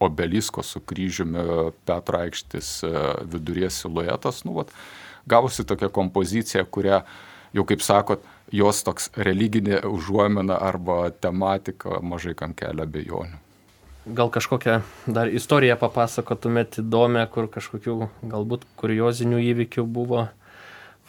obelisko 0.00 0.62
su 0.62 0.80
kryžiumi 0.80 1.44
Petro 1.84 2.18
aikštis 2.18 2.82
e, 2.84 2.92
viduryje 3.24 3.70
siluetas. 3.70 4.44
Nu, 4.44 4.52
vat, 4.58 4.72
gavosi 5.26 5.64
tokia 5.66 5.88
kompozicija, 5.88 6.64
kurią, 6.64 7.00
jau 7.56 7.64
kaip 7.68 7.82
sakot, 7.84 8.24
jos 8.52 8.82
toks 8.86 9.10
religinė 9.16 9.80
užuomina 9.88 10.58
arba 10.62 11.10
tematika 11.10 12.00
mažai 12.02 12.36
kam 12.38 12.54
kelia 12.54 12.86
bejonių. 12.86 13.42
Gal 14.06 14.30
kažkokią 14.30 14.80
dar 15.10 15.26
istoriją 15.34 15.74
papasakotumėt 15.80 16.78
įdomią, 16.78 17.24
kur 17.26 17.48
kažkokių 17.50 17.96
galbūt 18.30 18.62
kuriozinių 18.78 19.40
įvykių 19.50 19.82
buvo 19.82 20.28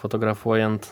fotografuojant? 0.01 0.87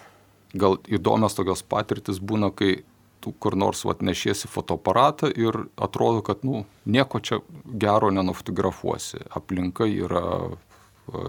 Gal 0.54 0.78
įdomios 0.86 1.34
tokios 1.34 1.64
patirtis 1.66 2.22
būna, 2.22 2.52
kai 2.54 2.84
tu 3.26 3.34
kur 3.42 3.56
nors 3.58 3.82
vat, 3.88 4.04
nešiesi 4.06 4.50
fotoaparatą 4.52 5.32
ir 5.34 5.58
atrodo, 5.82 6.22
kad 6.22 6.44
nu, 6.46 6.62
nieko 6.86 7.20
čia 7.26 7.40
gero 7.66 8.12
nenufotografuosi. 8.14 9.24
Aplinka 9.34 9.88
yra 9.90 10.22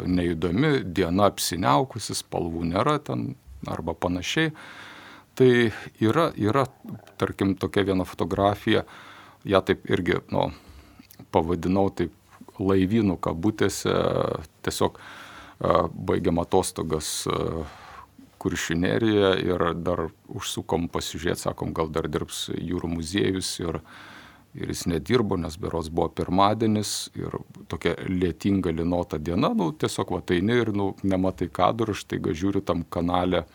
neįdomi, 0.05 0.83
diena 0.85 1.31
apsiniaukusi, 1.31 2.17
spalvų 2.21 2.67
nėra 2.69 2.99
ten 3.07 3.31
arba 3.73 3.97
panašiai. 3.97 4.53
Tai 5.37 5.49
yra, 6.05 6.31
yra, 6.37 6.67
tarkim, 7.21 7.57
tokia 7.61 7.87
viena 7.89 8.05
fotografija, 8.09 8.85
ją 9.49 9.63
taip 9.65 9.89
irgi, 9.89 10.21
nu, 10.33 10.51
pavadinau 11.33 11.89
taip 11.97 12.13
laivynų 12.61 13.17
kabutėse, 13.25 13.97
tiesiog 14.65 15.01
baigiam 15.97 16.41
atostogas 16.45 17.27
kuršineriją 18.43 19.33
ir 19.43 19.65
dar 19.81 20.07
užsukom 20.29 20.91
pasižiūrėti, 20.93 21.47
sakom, 21.47 21.73
gal 21.77 21.91
dar 21.93 22.09
dirbs 22.11 22.47
jūrų 22.53 22.91
muziejus 22.97 23.53
ir, 23.63 23.81
ir 24.57 24.73
jis 24.73 24.87
nedirbo, 24.91 25.39
nes 25.41 25.57
beros 25.61 25.89
buvo 25.93 26.09
pirmadienis 26.21 26.97
ir 27.19 27.39
tokia 27.71 27.97
lietinga 28.09 28.75
linota 28.75 29.19
diena, 29.19 29.53
nu 29.57 29.71
tiesiog 29.73 30.17
vataini 30.19 30.61
ir 30.63 30.75
nu, 30.77 30.93
nematai 31.03 31.49
kadrų, 31.53 31.97
štai 31.97 32.21
ga 32.25 32.37
žiūriu 32.37 32.65
tam 32.67 32.85
kanale 32.89 33.47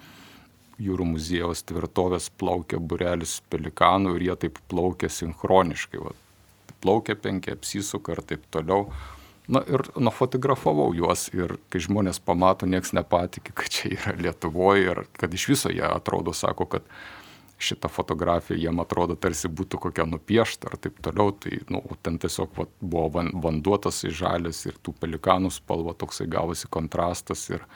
jūrų 0.82 1.06
muziejaus 1.14 1.64
tvirtovės 1.70 2.30
plaukia 2.42 2.80
burelis 2.82 3.40
pelikanų 3.54 4.16
ir 4.18 4.28
jie 4.30 4.36
taip 4.46 4.60
plaukia 4.72 5.10
sinchroniškai. 5.14 6.02
Va. 6.02 6.14
Plaukia 6.82 7.16
penki, 7.20 7.54
apsisuka 7.54 8.16
ir 8.16 8.24
taip 8.26 8.48
toliau. 8.54 8.88
Na 9.52 9.60
ir 9.68 9.84
nufotografavau 10.00 10.94
juos 10.96 11.26
ir 11.36 11.58
kai 11.72 11.82
žmonės 11.84 12.22
pamato, 12.24 12.68
nieks 12.70 12.94
nepatikė, 12.96 13.52
kad 13.58 13.74
čia 13.74 13.90
yra 13.98 14.14
Lietuvoje 14.16 14.86
ir 14.86 15.02
kad 15.20 15.34
iš 15.36 15.50
viso 15.52 15.72
jie 15.74 15.84
atrodo, 15.84 16.32
sako, 16.32 16.70
kad 16.72 16.88
šita 17.62 17.92
fotografija 17.92 18.58
jiem 18.58 18.80
atrodo 18.82 19.18
tarsi 19.20 19.52
būtų 19.52 19.82
kokia 19.84 20.06
nupiešta 20.10 20.72
ar 20.72 20.80
taip 20.82 21.02
toliau, 21.04 21.34
tai 21.36 21.60
nu, 21.70 21.84
ten 22.02 22.18
tiesiog 22.22 22.56
va, 22.58 22.66
buvo 22.80 23.10
van, 23.18 23.34
vanduotas 23.44 24.02
į 24.08 24.14
žalės 24.22 24.64
ir 24.66 24.80
tų 24.82 24.96
pelikanų 25.04 25.52
spalva 25.54 25.94
toksai 26.00 26.30
gavosi 26.32 26.72
kontrastas 26.72 27.44
ir, 27.52 27.68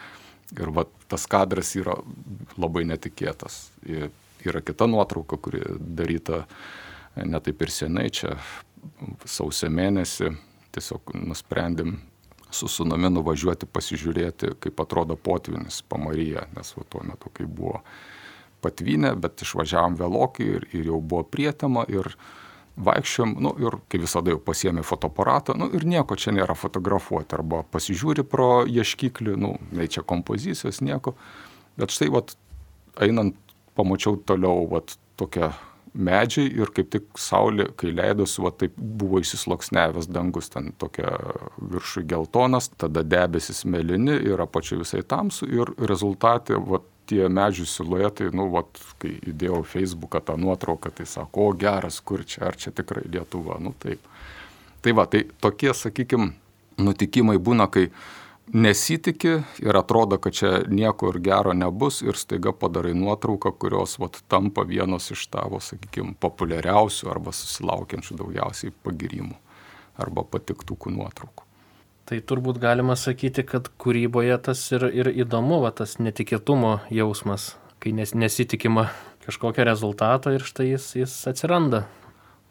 ir 0.56 0.72
va, 0.74 0.88
tas 1.12 1.28
kadras 1.30 1.76
yra 1.78 2.00
labai 2.56 2.88
netikėtas. 2.88 3.66
Ir 3.84 4.10
yra 4.48 4.64
kita 4.64 4.88
nuotrauka, 4.90 5.38
kuri 5.38 5.62
daryta 5.76 6.46
netaip 7.20 7.68
ir 7.68 7.78
senai, 7.84 8.10
čia 8.16 8.38
sausio 9.28 9.70
mėnesį 9.70 10.34
tiesiog 10.76 11.16
nusprendėm 11.24 11.96
su 12.56 12.70
sunami 12.72 13.10
nuvažiuoti 13.12 13.68
pasižiūrėti, 13.68 14.56
kaip 14.64 14.80
atrodo 14.84 15.18
potvinis 15.20 15.82
pamaryje, 15.92 16.46
nes 16.56 16.72
va, 16.78 16.86
tuo 16.90 17.04
metu, 17.08 17.32
kai 17.34 17.48
buvo 17.50 17.82
patvinę, 18.64 19.14
bet 19.20 19.44
išvažiavom 19.46 19.98
vėlokai 20.00 20.48
ir, 20.60 20.68
ir 20.74 20.90
jau 20.92 21.02
buvo 21.02 21.26
prietema 21.28 21.86
ir 21.92 22.14
vaikščiom, 22.76 23.38
nu, 23.44 23.54
ir 23.62 23.78
kaip 23.92 24.04
visada 24.04 24.34
jau 24.34 24.40
pasiemė 24.44 24.84
fotoaparatą, 24.88 25.56
nu, 25.60 25.70
ir 25.76 25.86
nieko 25.88 26.18
čia 26.20 26.34
nėra 26.36 26.58
fotografuoti, 26.60 27.38
arba 27.38 27.64
pasižiūri 27.72 28.26
pro 28.28 28.66
ieškiklį, 28.68 29.38
nu, 29.40 29.56
nei 29.76 29.88
čia 29.92 30.04
kompozicijos, 30.08 30.82
nieko, 30.84 31.16
bet 31.80 31.96
štai, 31.96 32.10
vat, 32.16 32.36
einant, 33.04 33.38
pamačiau 33.80 34.20
toliau, 34.28 34.68
vat, 34.72 34.98
tokią 35.20 35.54
medžiai 35.96 36.50
ir 36.60 36.72
kaip 36.76 36.90
tik 36.94 37.06
saulė, 37.20 37.70
kai 37.80 37.94
leidosi, 37.96 38.42
va 38.44 38.52
taip 38.56 38.76
buvo 38.76 39.22
įsisloksnevęs 39.24 40.10
dangus, 40.12 40.52
ten 40.54 40.74
tokia 40.80 41.14
viršui 41.60 42.06
geltonas, 42.10 42.70
tada 42.78 43.04
debesis 43.06 43.64
melini 43.66 44.18
ir 44.28 44.44
apačiai 44.44 44.82
visai 44.84 45.04
tamsu 45.08 45.48
ir 45.50 45.72
rezultatė, 45.80 46.60
va 46.60 46.82
tie 47.10 47.28
medžių 47.30 47.68
siluetai, 47.70 48.30
nu, 48.36 48.48
va, 48.54 48.64
kai 49.02 49.16
įdėjau 49.30 49.62
Facebooką 49.70 50.22
tą 50.26 50.38
nuotrauką, 50.42 50.92
tai 50.98 51.06
sako, 51.10 51.50
o 51.52 51.58
geras, 51.58 52.00
kur 52.02 52.26
čia, 52.26 52.48
ar 52.50 52.58
čia 52.60 52.74
tikrai 52.76 53.06
Lietuva, 53.12 53.60
nu 53.62 53.76
taip. 53.80 54.02
Tai 54.82 54.94
va, 54.98 55.06
tai 55.10 55.24
tokie, 55.42 55.72
sakykime, 55.74 56.32
nutikimai 56.82 57.38
būna, 57.42 57.70
kai 57.72 57.88
nesitiki 58.54 59.40
ir 59.60 59.78
atrodo, 59.78 60.18
kad 60.22 60.34
čia 60.34 60.52
nieko 60.68 61.10
ir 61.14 61.20
gero 61.24 61.54
nebus 61.54 62.02
ir 62.06 62.18
staiga 62.20 62.54
padarai 62.54 62.94
nuotrauką, 62.94 63.52
kurios 63.60 63.98
vat, 64.00 64.22
tampa 64.28 64.66
vienos 64.68 65.12
iš 65.12 65.28
tavo, 65.34 65.60
sakykime, 65.64 66.16
populiariausių 66.22 67.10
arba 67.12 67.34
susilaukiančių 67.36 68.20
daugiausiai 68.22 68.76
pagirimų 68.86 69.36
arba 69.98 70.26
patiktukų 70.28 70.94
nuotraukų. 70.96 71.44
Tai 72.06 72.20
turbūt 72.22 72.60
galima 72.62 72.94
sakyti, 72.94 73.42
kad 73.50 73.72
kūryboje 73.82 74.38
tas 74.46 74.60
ir, 74.76 74.86
ir 74.94 75.10
įdomu, 75.26 75.58
va, 75.64 75.72
tas 75.74 75.98
netikėtumo 75.98 76.78
jausmas, 76.94 77.56
kai 77.82 77.96
nes, 77.98 78.14
nesitikima 78.14 78.92
kažkokio 79.26 79.66
rezultato 79.66 80.34
ir 80.36 80.46
štai 80.46 80.68
jis, 80.76 80.92
jis 81.00 81.16
atsiranda. 81.32 81.88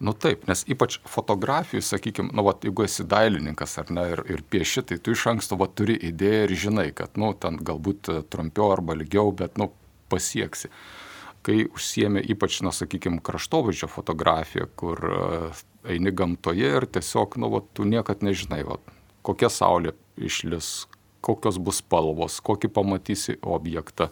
Nu 0.04 0.12
taip, 0.12 0.42
nes 0.50 0.64
ypač 0.68 0.98
fotografijų, 1.08 1.80
sakykime, 1.84 2.34
nu, 2.36 2.44
vat, 2.44 2.64
jeigu 2.66 2.84
esi 2.84 3.06
dailininkas 3.08 3.78
ar 3.80 3.92
ne 3.94 4.04
ir, 4.12 4.20
ir 4.34 4.42
pieši, 4.52 4.82
tai 4.90 4.98
tu 5.00 5.14
iš 5.14 5.22
anksto 5.30 5.56
vat, 5.56 5.72
turi 5.78 5.96
idėją 6.10 6.42
ir 6.44 6.54
žinai, 6.60 6.86
kad, 6.96 7.14
nu, 7.20 7.30
ten 7.40 7.56
galbūt 7.56 8.10
e, 8.12 8.18
trumpiau 8.28 8.74
arba 8.74 8.98
ilgiau, 8.98 9.32
bet, 9.32 9.56
nu, 9.60 9.70
pasieksi. 10.12 10.68
Kai 11.44 11.62
užsiemė 11.64 12.24
ypač, 12.34 12.60
na, 12.66 12.72
sakykime, 12.74 13.22
kraštovaizdžio 13.24 13.88
fotografija, 13.92 14.66
kur 14.80 15.00
uh, 15.08 15.64
eini 15.88 16.12
gamtoje 16.16 16.70
ir 16.80 16.86
tiesiog, 16.88 17.36
nu, 17.40 17.50
vat, 17.52 17.68
tu 17.76 17.84
niekad 17.88 18.24
nežinai, 18.24 18.62
vat, 18.68 18.94
kokia 19.24 19.52
saulė 19.52 19.92
išlis, 20.16 20.86
kokios 21.24 21.60
bus 21.60 21.80
spalvos, 21.80 22.40
kokį 22.44 22.72
pamatysi 22.76 23.38
objektą. 23.40 24.10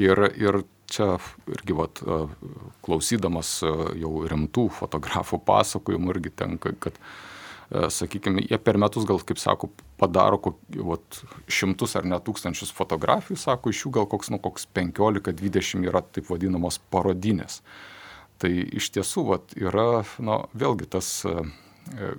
Ir, 0.00 0.26
ir 0.38 0.62
čia 0.90 1.14
irgi 1.50 1.76
vat, 1.76 2.02
klausydamas 2.84 3.60
jau 3.98 4.12
rimtų 4.30 4.68
fotografų 4.80 5.40
pasakojimų 5.46 6.16
irgi 6.16 6.32
tenka, 6.42 6.74
kad, 6.82 6.98
sakykime, 7.70 8.42
jie 8.50 8.58
per 8.58 8.80
metus 8.82 9.06
gal, 9.08 9.22
kaip 9.26 9.38
sako, 9.40 9.70
padaro 10.00 10.40
vat, 10.90 11.22
šimtus 11.50 11.96
ar 12.00 12.08
net 12.08 12.26
tūkstančius 12.26 12.74
fotografijų, 12.74 13.38
sako, 13.40 13.72
iš 13.72 13.86
jų 13.86 13.94
gal 14.00 14.10
koks, 14.10 14.32
nu, 14.34 14.40
koks 14.42 14.66
15-20 14.76 15.88
yra 15.88 16.02
taip 16.02 16.30
vadinamos 16.32 16.80
parodinės. 16.90 17.60
Tai 18.40 18.50
iš 18.50 18.90
tiesų 18.96 19.26
vat, 19.28 19.56
yra, 19.60 20.02
na, 20.18 20.42
vėlgi 20.56 20.88
tas 20.90 21.20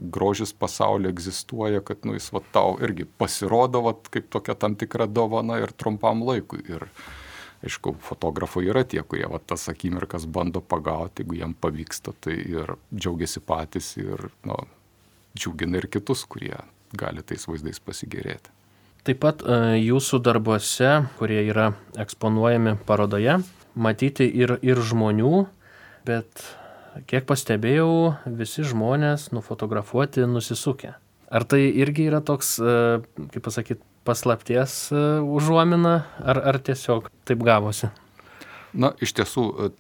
grožis 0.02 0.54
pasaulyje 0.54 1.12
egzistuoja, 1.14 1.82
kad 1.86 2.06
nu, 2.06 2.16
jis 2.18 2.30
vat, 2.34 2.48
tau 2.54 2.76
irgi 2.84 3.06
pasirodo 3.06 3.84
vat, 3.88 4.10
kaip 4.14 4.30
tokia 4.34 4.56
tam 4.60 4.76
tikra 4.76 5.08
dovana 5.08 5.62
ir 5.62 5.74
trumpam 5.78 6.24
laikui. 6.28 6.64
Ir, 6.70 6.88
aišku, 7.66 7.96
fotografai 8.02 8.66
yra 8.70 8.84
tie, 8.88 9.02
kurie 9.06 9.28
va, 9.30 9.40
tas 9.40 9.68
akimirkas 9.70 10.26
bando 10.26 10.62
pagauti, 10.62 11.24
jeigu 11.24 11.38
jiem 11.40 11.54
pavyksta, 11.54 12.14
tai 12.20 12.38
ir 12.40 12.76
džiaugiasi 12.94 13.44
patys 13.46 13.94
ir 14.02 14.30
nu, 14.48 14.58
džiugina 15.38 15.82
ir 15.82 15.88
kitus, 15.92 16.26
kurie 16.26 16.58
gali 16.98 17.24
tais 17.24 17.46
vaizdais 17.48 17.80
pasigėrėti. 17.84 18.52
Taip 19.08 19.22
pat 19.24 19.42
e, 19.42 19.60
jūsų 19.82 20.20
darbuose, 20.22 20.92
kurie 21.18 21.40
yra 21.48 21.72
eksponuojami 22.02 22.76
parodoje, 22.86 23.40
matyti 23.74 24.28
ir, 24.30 24.58
ir 24.62 24.82
žmonių, 24.86 25.46
bet 26.06 26.44
kiek 27.10 27.26
pastebėjau, 27.30 28.18
visi 28.38 28.66
žmonės 28.68 29.32
nufotografuoti 29.34 30.28
nusisukę. 30.30 30.94
Ar 31.32 31.48
tai 31.48 31.64
irgi 31.82 32.10
yra 32.12 32.20
toks, 32.22 32.58
e, 32.60 32.76
kaip 33.32 33.46
pasakyti, 33.48 33.82
paslapties 34.08 34.92
e, 34.92 35.02
užuomina, 35.22 35.96
ar, 36.20 36.42
ar 36.54 36.60
tiesiog 36.60 37.10
taip 37.28 37.44
gavosi? 37.46 37.92
Na, 38.74 38.94
iš 39.04 39.14
tiesų, 39.18 39.46
e, 39.66 39.72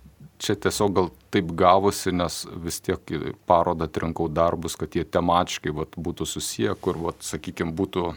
čia 0.41 0.57
tiesiog 0.59 0.95
gal 0.97 1.11
taip 1.33 1.53
gavosi, 1.57 2.13
nes 2.15 2.41
vis 2.63 2.81
tiek 2.83 3.13
parodą 3.49 3.87
atrinkau 3.87 4.27
darbus, 4.31 4.75
kad 4.79 4.95
jie 4.97 5.05
tematiškai 5.07 5.73
vat, 5.75 5.95
būtų 5.97 6.27
susiję, 6.27 6.75
kur, 6.81 6.99
vat, 7.01 7.21
sakykime, 7.25 7.73
būtų 7.77 8.11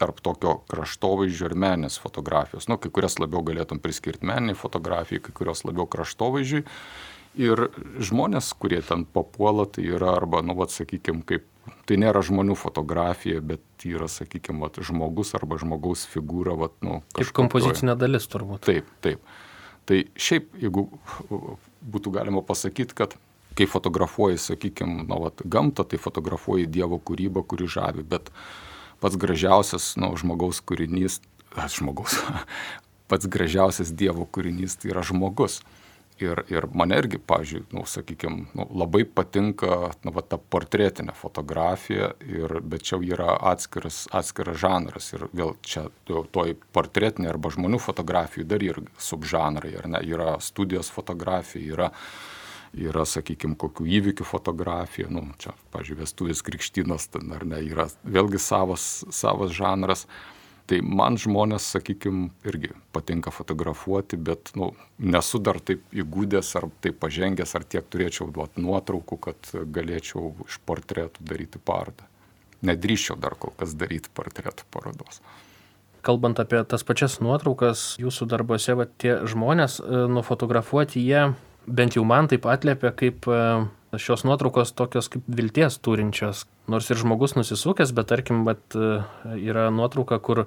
tarp 0.00 0.20
tokio 0.24 0.56
kraštovaizdžio 0.70 1.50
ir 1.50 1.56
meninės 1.60 1.98
fotografijos. 2.00 2.70
Nu, 2.70 2.78
kai 2.80 2.92
kurias 2.94 3.18
labiau 3.20 3.42
galėtum 3.44 3.82
priskirti 3.82 4.28
meniniai 4.28 4.56
fotografijai, 4.56 5.20
kai 5.26 5.34
kurios 5.36 5.64
labiau 5.68 5.88
kraštovaizdžiui. 5.90 6.64
Ir 7.40 7.68
žmonės, 8.02 8.48
kurie 8.58 8.80
ten 8.82 9.04
papuola, 9.06 9.66
tai 9.70 9.84
yra 9.92 10.16
arba, 10.16 10.40
nu, 10.42 10.56
vat, 10.58 10.72
sakykime, 10.74 11.22
kaip 11.28 11.44
tai 11.88 11.98
nėra 12.00 12.22
žmonių 12.26 12.56
fotografija, 12.58 13.40
bet 13.44 13.86
yra, 13.86 14.08
sakykime, 14.10 14.60
vat, 14.64 14.78
žmogus 14.84 15.34
arba 15.38 15.58
žmogaus 15.60 16.06
figūra. 16.10 16.56
Vat, 16.58 16.76
nu, 16.86 17.00
Kaip 17.16 17.32
kompozicinė 17.36 17.96
dalis 17.98 18.28
turbūt. 18.30 18.64
Taip, 18.68 18.88
taip. 19.04 19.24
Tai 19.88 19.98
šiaip, 20.14 20.52
jeigu 20.60 20.86
būtų 21.80 22.12
galima 22.14 22.44
pasakyti, 22.46 22.96
kad 22.96 23.16
kai 23.58 23.66
fotografuoji, 23.66 24.38
sakykime, 24.38 25.04
nu, 25.08 25.20
vat, 25.24 25.42
gamtą, 25.44 25.84
tai 25.88 25.98
fotografuoji 26.00 26.68
Dievo 26.70 27.00
kūrybą, 27.02 27.42
kuri 27.46 27.68
žavi, 27.70 28.06
bet 28.06 28.30
pats 29.02 29.18
gražiausias 29.20 29.94
nu, 30.00 30.12
žmogaus 30.20 30.62
kūrinys, 30.64 31.18
žmogaus, 31.74 32.20
pats 33.10 33.28
gražiausias 33.30 33.92
Dievo 33.92 34.28
kūrinys 34.28 34.78
tai 34.80 34.94
yra 34.94 35.04
žmogus. 35.06 35.60
Ir, 36.20 36.42
ir 36.52 36.66
mane 36.76 36.98
irgi, 37.00 37.16
pavyzdžiui, 37.24 37.62
nu, 37.72 37.86
sakykime, 37.88 38.50
nu, 38.56 38.66
labai 38.76 39.06
patinka 39.08 39.90
nu, 40.04 40.12
va, 40.12 40.20
ta 40.20 40.36
portretinė 40.36 41.14
fotografija, 41.16 42.10
ir, 42.28 42.58
bet 42.60 42.84
čia 42.90 42.98
yra 43.00 43.38
atskiras, 43.52 44.02
atskiras 44.12 44.58
žanras. 44.60 45.12
Ir 45.16 45.24
vėl 45.32 45.54
čia 45.64 45.86
toj 46.08 46.58
portretinė 46.76 47.30
arba 47.32 47.52
žmonių 47.54 47.80
fotografijų 47.80 48.44
dar 48.50 48.64
yra 48.66 48.84
subžanrai. 49.00 49.72
Ne, 49.88 50.02
yra 50.12 50.34
studijos 50.44 50.92
fotografija, 50.92 51.64
yra, 51.72 51.88
yra 52.76 53.06
sakykime, 53.08 53.56
kokių 53.60 53.88
įvykių 54.00 54.26
fotografija. 54.28 55.08
Nu, 55.08 55.24
čia, 55.40 55.54
pavyzdžiui, 55.72 56.02
vestuvės 56.02 56.44
krikštynas, 56.44 57.08
ar 57.16 57.48
ne, 57.48 57.62
yra 57.64 57.88
vėlgi 58.04 58.42
savas, 58.44 58.90
savas 59.08 59.56
žanras. 59.56 60.04
Tai 60.70 60.78
man 60.86 61.16
žmonės, 61.18 61.64
sakykime, 61.74 62.28
irgi 62.46 62.68
patinka 62.94 63.32
fotografuoti, 63.34 64.14
bet 64.14 64.52
nu, 64.54 64.68
nesu 65.02 65.40
dar 65.42 65.58
taip 65.58 65.82
įgūdęs 65.90 66.52
ar 66.60 66.68
taip 66.84 67.00
pažengęs, 67.02 67.56
ar 67.58 67.66
tiek 67.66 67.88
turėčiau 67.90 68.28
duoti 68.30 68.62
nuotraukų, 68.62 69.18
kad 69.24 69.50
galėčiau 69.74 70.30
iš 70.46 70.60
portretų 70.70 71.26
daryti 71.26 71.58
parodą. 71.58 72.06
Nedrįščiau 72.62 73.18
dar 73.18 73.34
kol 73.40 73.50
kas 73.58 73.74
daryti 73.74 74.12
portretų 74.14 74.68
parodos. 74.70 75.18
Kalbant 76.06 76.38
apie 76.38 76.62
tas 76.70 76.86
pačias 76.86 77.18
nuotraukas, 77.18 77.96
jūsų 77.98 78.30
darbuose, 78.30 78.76
va, 78.78 78.86
tie 78.86 79.18
žmonės 79.28 79.80
e, 79.82 80.04
nufotografuoti, 80.14 81.02
jie 81.02 81.32
bent 81.66 81.98
jau 81.98 82.06
man 82.06 82.30
taip 82.30 82.46
atliepia 82.48 82.94
kaip 82.94 83.26
e, 83.26 83.40
šios 83.98 84.22
nuotraukos 84.24 84.70
tokios 84.78 85.10
kaip 85.12 85.26
vilties 85.26 85.80
turinčios, 85.82 86.46
nors 86.70 86.90
ir 86.90 87.00
žmogus 87.00 87.34
nusisukęs, 87.38 87.94
bet 87.96 88.10
tarkim, 88.12 88.44
bet 88.46 88.76
yra 89.36 89.68
nuotrauka, 89.74 90.20
kur 90.22 90.46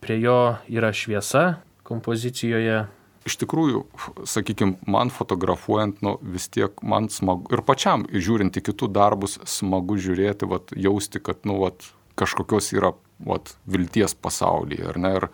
prie 0.00 0.16
jo 0.20 0.38
yra 0.72 0.92
šviesa 0.96 1.60
kompozicijoje. 1.86 2.86
Iš 3.28 3.36
tikrųjų, 3.42 3.82
sakykime, 4.24 4.78
man 4.88 5.10
fotografuojant, 5.12 5.98
nu, 6.04 6.14
vis 6.24 6.48
tiek 6.48 6.78
man 6.80 7.10
smagu 7.12 7.52
ir 7.52 7.60
pačiam, 7.68 8.06
žiūrint 8.08 8.56
į 8.56 8.62
kitų 8.70 8.88
darbus, 8.96 9.36
smagu 9.44 9.98
žiūrėti, 10.00 10.48
vat, 10.48 10.72
jausti, 10.72 11.20
kad 11.20 11.44
nu, 11.48 11.58
vat, 11.60 11.84
kažkokios 12.20 12.72
yra 12.72 12.94
vat, 13.28 13.52
vilties 13.68 14.16
pasaulyje. 14.16 14.86
Ar 14.94 15.00
ne? 15.00 15.12
Ir 15.20 15.28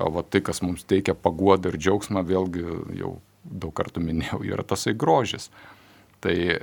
vat, 0.00 0.30
tai, 0.32 0.40
kas 0.46 0.62
mums 0.64 0.86
teikia 0.88 1.12
paguodą 1.12 1.74
ir 1.74 1.76
džiaugsmą, 1.80 2.24
vėlgi 2.24 2.64
jau 3.02 3.18
daug 3.44 3.74
kartų 3.76 4.02
minėjau, 4.04 4.40
yra 4.48 4.64
tasai 4.64 4.96
grožis. 4.96 5.50
Tai 6.20 6.34
e, 6.36 6.58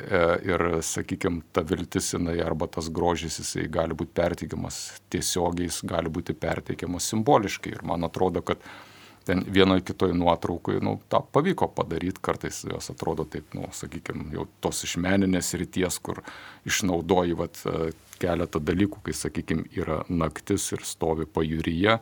ir, 0.46 0.64
sakykime, 0.86 1.42
ta 1.52 1.64
viltis 1.66 2.12
jinai 2.14 2.36
arba 2.46 2.68
tas 2.70 2.92
grožis 2.94 3.40
jisai 3.42 3.66
gali 3.74 3.96
būti 3.98 4.14
perteikiamas 4.20 4.78
tiesiogiai, 5.10 5.66
jis 5.66 5.80
gali 5.90 6.12
būti 6.14 6.36
perteikiamas 6.38 7.10
simboliškai. 7.10 7.74
Ir 7.74 7.82
man 7.90 8.06
atrodo, 8.06 8.44
kad 8.46 8.62
ten 9.26 9.42
vienoje 9.50 9.82
kitoje 9.90 10.14
nuotraukoje, 10.14 10.84
nu, 10.86 11.00
tą 11.10 11.24
pavyko 11.34 11.72
padaryti, 11.74 12.22
kartais 12.24 12.62
jos 12.70 12.94
atrodo 12.94 13.26
taip, 13.26 13.50
nu, 13.58 13.66
sakykime, 13.74 14.30
jau 14.38 14.46
tos 14.64 14.86
iš 14.86 14.96
meninės 15.04 15.52
ryties, 15.60 15.98
kur 16.06 16.22
išnaudoji 16.70 17.42
vat, 17.42 17.60
e, 17.66 17.92
keletą 18.22 18.62
dalykų, 18.64 19.04
kai, 19.10 19.18
sakykime, 19.18 19.68
yra 19.78 20.04
naktis 20.10 20.70
ir 20.78 20.86
stovi 20.86 21.26
pajūryje, 21.26 22.00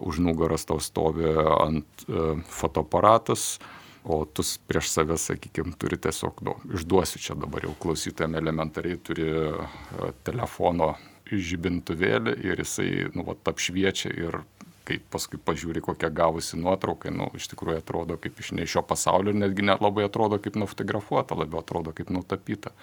už 0.00 0.18
nugaras 0.20 0.66
tau 0.68 0.80
stovi 0.84 1.28
ant 1.32 2.04
e, 2.06 2.34
fotoaparatas, 2.52 3.56
o 4.04 4.24
tu 4.24 4.42
prieš 4.66 4.90
save, 4.90 5.16
sakykime, 5.18 5.76
turi 5.78 5.98
tiesiog, 6.00 6.42
nu, 6.46 6.56
išduosiu 6.74 7.22
čia 7.22 7.36
dabar 7.38 7.66
jau 7.68 7.74
klausytėm 7.82 8.34
elementariai, 8.38 8.98
turi 8.98 9.28
e, 9.30 10.10
telefono 10.26 10.96
žibintuvėlį 11.30 12.34
ir 12.44 12.62
jisai, 12.64 12.90
nu, 13.14 13.24
va, 13.28 13.36
apšviečia 13.48 14.10
ir 14.10 14.42
kai 14.88 14.98
paskui 15.12 15.38
pažiūri, 15.38 15.82
kokią 15.84 16.10
gavusi 16.10 16.58
nuotrauką, 16.58 17.12
nu, 17.14 17.28
iš 17.38 17.46
tikrųjų 17.52 17.78
atrodo 17.84 18.18
kaip 18.20 18.40
iš 18.42 18.52
ne 18.58 18.66
šio 18.66 18.82
pasaulio, 18.86 19.34
netgi 19.36 19.64
net 19.68 19.82
labai 19.84 20.08
atrodo 20.08 20.40
kaip 20.42 20.58
nufotografuota, 20.58 21.38
labiau 21.38 21.62
atrodo 21.62 21.94
kaip 21.94 22.10
nutapyta. 22.10 22.74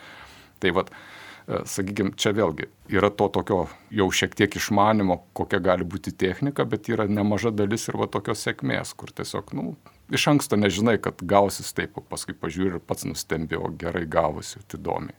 Tai 0.64 0.72
vad, 0.80 0.94
e, 0.96 1.62
sakykime, 1.68 2.16
čia 2.16 2.32
vėlgi 2.38 2.70
yra 2.96 3.12
to 3.12 3.28
tokio 3.36 3.66
jau 3.92 4.08
šiek 4.08 4.40
tiek 4.40 4.56
išmanimo, 4.56 5.20
kokia 5.36 5.60
gali 5.64 5.84
būti 5.84 6.16
technika, 6.16 6.64
bet 6.64 6.88
yra 6.88 7.10
nemaža 7.12 7.52
dalis 7.52 7.90
ir 7.92 8.00
va 8.00 8.08
tokios 8.08 8.48
sėkmės, 8.48 8.96
kur 8.96 9.12
tiesiog, 9.12 9.52
nu, 9.60 9.74
iš 10.12 10.28
anksto 10.34 10.58
nežinai, 10.60 10.98
kad 11.02 11.22
gausis 11.22 11.74
taip, 11.76 11.98
o 12.00 12.04
paskui 12.06 12.36
pažiūrė 12.38 12.78
ir 12.78 12.86
pats 12.86 13.08
nustembė, 13.08 13.60
o 13.60 13.72
gerai 13.72 14.06
gavosi, 14.10 14.62
tai 14.68 14.80
įdomi. 14.82 15.16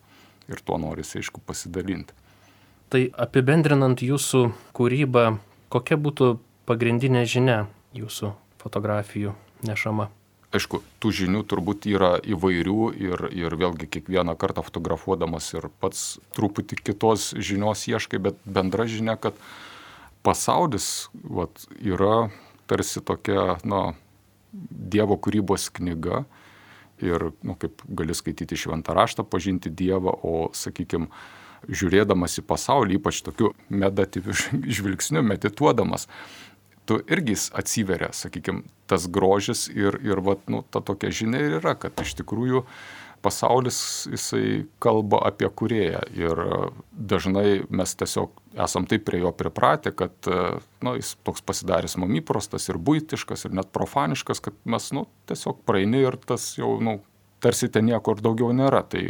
Ir 0.51 0.63
tuo 0.67 0.81
norisi, 0.83 1.21
aišku, 1.21 1.43
pasidalinti. 1.47 2.17
Tai 2.91 3.05
apibendrinant 3.23 4.03
jūsų 4.03 4.49
kūrybą, 4.75 5.27
kokia 5.71 5.99
būtų 6.01 6.33
pagrindinė 6.67 7.23
žinia 7.23 7.61
jūsų 7.95 8.33
fotografijų 8.59 9.37
nešama? 9.67 10.09
Aišku, 10.51 10.81
tų 10.99 11.13
žinių 11.15 11.45
turbūt 11.47 11.87
yra 11.87 12.17
įvairių 12.27 12.87
ir, 12.99 13.21
ir 13.31 13.55
vėlgi 13.55 13.87
kiekvieną 13.87 14.35
kartą 14.35 14.65
fotografuodamas 14.67 15.53
ir 15.55 15.69
pats 15.79 16.19
truputį 16.35 16.81
kitos 16.83 17.31
žinios 17.39 17.87
ieškai, 17.87 18.19
bet 18.19 18.41
bendra 18.43 18.89
žinia, 18.91 19.15
kad 19.15 19.39
pasaulis 20.27 21.07
vat, 21.23 21.55
yra 21.79 22.33
tarsi 22.67 22.99
tokia, 22.99 23.61
na, 23.63 23.93
Dievo 24.53 25.17
kūrybos 25.21 25.69
knyga 25.77 26.25
ir, 27.01 27.31
nu, 27.47 27.57
kaip 27.61 27.83
gali 27.97 28.17
skaityti 28.17 28.59
šventą 28.59 28.95
raštą, 28.97 29.25
pažinti 29.25 29.73
Dievą, 29.73 30.13
o, 30.13 30.35
sakykime, 30.57 31.11
žiūrėdamas 31.69 32.39
į 32.41 32.47
pasaulį, 32.49 32.99
ypač 33.01 33.21
tokiu 33.25 33.53
medatyviu 33.69 34.35
žvilgsniu, 34.77 35.23
medituodamas, 35.27 36.09
tu 36.89 36.99
irgi 37.07 37.37
atsiveria, 37.55 38.11
sakykime, 38.17 38.65
tas 38.91 39.07
grožis 39.07 39.69
ir, 39.71 40.01
ir 40.03 40.23
vat, 40.27 40.43
nu, 40.51 40.65
ta 40.67 40.83
tokia 40.83 41.13
žinia 41.15 41.43
ir 41.45 41.61
yra, 41.61 41.77
kad 41.79 42.01
iš 42.03 42.17
tikrųjų 42.19 42.65
pasaulis 43.23 44.09
jisai 44.11 44.65
kalba 44.83 45.21
apie 45.29 45.49
kurėją 45.53 46.01
ir 46.17 46.41
dažnai 46.91 47.63
mes 47.69 47.93
tiesiog 48.01 48.40
esam 48.59 48.87
taip 48.91 49.05
prie 49.07 49.21
jo 49.23 49.31
pripratę, 49.37 49.93
kad 49.95 50.27
nu, 50.83 50.95
jis 50.99 51.15
toks 51.27 51.45
pasidaręs 51.47 51.97
mum 52.01 52.17
įprastas 52.19 52.67
ir 52.71 52.81
būtiškas 52.83 53.47
ir 53.47 53.55
net 53.55 53.71
profaniškas, 53.75 54.43
kad 54.43 54.57
mes 54.65 54.91
nu, 54.97 55.07
tiesiog 55.31 55.63
praeini 55.69 56.03
ir 56.07 56.19
tas 56.27 56.53
jau 56.59 56.75
nu, 56.83 56.99
tarsi 57.41 57.71
ten 57.73 57.87
nieko 57.89 58.17
ir 58.17 58.25
daugiau 58.25 58.53
nėra. 58.57 58.83
Tai 58.91 59.03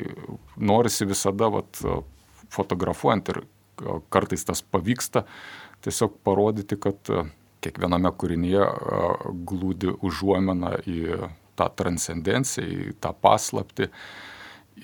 norisi 0.56 1.08
visada 1.08 1.50
vat, 1.52 1.80
fotografuojant 2.52 3.32
ir 3.32 3.42
kartais 4.12 4.44
tas 4.44 4.62
pavyksta 4.62 5.24
tiesiog 5.84 6.18
parodyti, 6.26 6.76
kad 6.80 7.00
kiekviename 7.64 8.12
kūrinyje 8.16 8.66
glūdi 9.48 9.94
užuomena 10.04 10.76
į 10.88 11.30
tą 11.58 11.68
transcendenciją, 11.76 12.90
į 12.90 12.98
tą 13.00 13.12
paslapti 13.16 13.90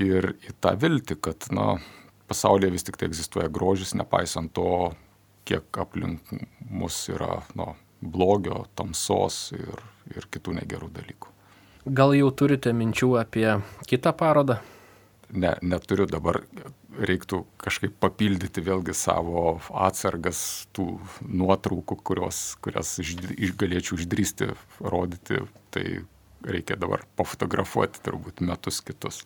ir 0.01 0.35
į 0.45 0.57
tą 0.61 0.75
viltį, 0.81 1.17
kad 1.25 1.49
na, 1.57 1.77
pasaulyje 2.29 2.73
vis 2.75 2.87
tik 2.87 2.99
tai 3.01 3.09
egzistuoja 3.11 3.49
grožis, 3.53 3.95
nepaisant 3.99 4.53
to, 4.57 4.93
kiek 5.47 5.79
aplink 5.79 6.33
mus 6.71 7.05
yra 7.13 7.41
na, 7.59 7.73
blogio, 8.03 8.65
tamsos 8.79 9.53
ir, 9.57 9.83
ir 10.15 10.29
kitų 10.31 10.59
negerų 10.61 10.91
dalykų. 10.97 11.33
Gal 11.87 12.17
jau 12.19 12.33
turite 12.35 12.73
minčių 12.75 13.13
apie 13.21 13.47
kitą 13.87 14.11
parodą? 14.19 14.59
Ne, 15.27 15.53
neturiu 15.63 16.07
dabar, 16.07 16.41
reiktų 16.99 17.43
kažkaip 17.63 17.97
papildyti 18.03 18.63
vėlgi 18.63 18.95
savo 18.95 19.57
atsargas 19.75 20.41
tų 20.75 21.01
nuotraukų, 21.27 21.99
kurios, 22.07 22.41
kurias 22.63 22.95
iš, 23.03 23.17
galėčiau 23.59 23.99
išdrysti 23.99 24.53
rodyti. 24.81 25.43
Tai 25.75 25.85
reikia 26.47 26.79
dabar 26.79 27.03
pafotografuoti 27.19 28.03
turbūt 28.07 28.43
metus 28.47 28.81
kitus. 28.87 29.25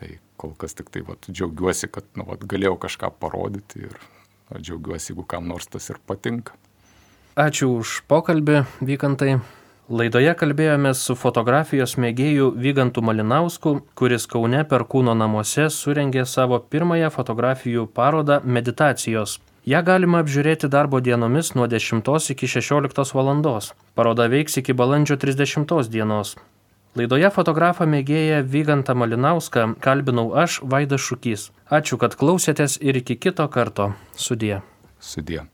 Tai 0.00 0.10
kol 0.40 0.56
kas 0.56 0.76
tik 0.76 0.88
tai 0.92 1.04
vat, 1.04 1.28
džiaugiuosi, 1.28 1.90
kad 1.92 2.06
nu, 2.16 2.24
vat, 2.28 2.44
galėjau 2.48 2.78
kažką 2.80 3.12
parodyti 3.20 3.84
ir 3.84 3.96
vat, 4.48 4.60
džiaugiuosi, 4.64 5.12
jeigu 5.12 5.26
kam 5.28 5.48
nors 5.50 5.68
tas 5.68 5.90
ir 5.92 6.00
patinka. 6.08 6.56
Ačiū 7.40 7.70
už 7.78 8.00
pokalbį, 8.10 8.64
Vykantai. 8.80 9.38
Laidoje 9.90 10.32
kalbėjome 10.38 10.94
su 10.94 11.16
fotografijos 11.18 11.96
mėgėju 11.98 12.52
Vygantu 12.62 13.02
Malinausku, 13.02 13.80
kuris 13.98 14.26
Kaune 14.30 14.62
per 14.70 14.86
kūno 14.86 15.16
namuose 15.18 15.66
surengė 15.74 16.24
savo 16.30 16.60
pirmąją 16.62 17.10
fotografijų 17.10 17.88
parodą 17.94 18.38
Meditacijos 18.44 19.40
Ja 19.68 19.82
galima 19.84 20.22
apžiūrėti 20.24 20.70
darbo 20.72 21.02
dienomis 21.04 21.52
nuo 21.52 21.66
10 21.68 22.30
iki 22.32 22.48
16 22.48 23.12
val. 23.14 23.60
Paroda 23.94 24.26
veiks 24.32 24.56
iki 24.56 24.72
balandžio 24.72 25.16
30 25.20 25.90
dienos. 25.92 26.36
Laidoje 26.98 27.28
fotografą 27.30 27.86
mėgėją 27.86 28.40
Vygantą 28.50 28.96
Malinauską 28.98 29.68
kalbinau 29.84 30.32
aš, 30.34 30.58
Vaidas 30.72 31.04
Šukys. 31.06 31.46
Ačiū, 31.70 32.00
kad 32.02 32.18
klausėtės 32.18 32.80
ir 32.82 32.98
iki 32.98 33.14
kito 33.14 33.46
karto. 33.46 33.92
Sudie. 34.18 34.58
Sudie. 34.98 35.46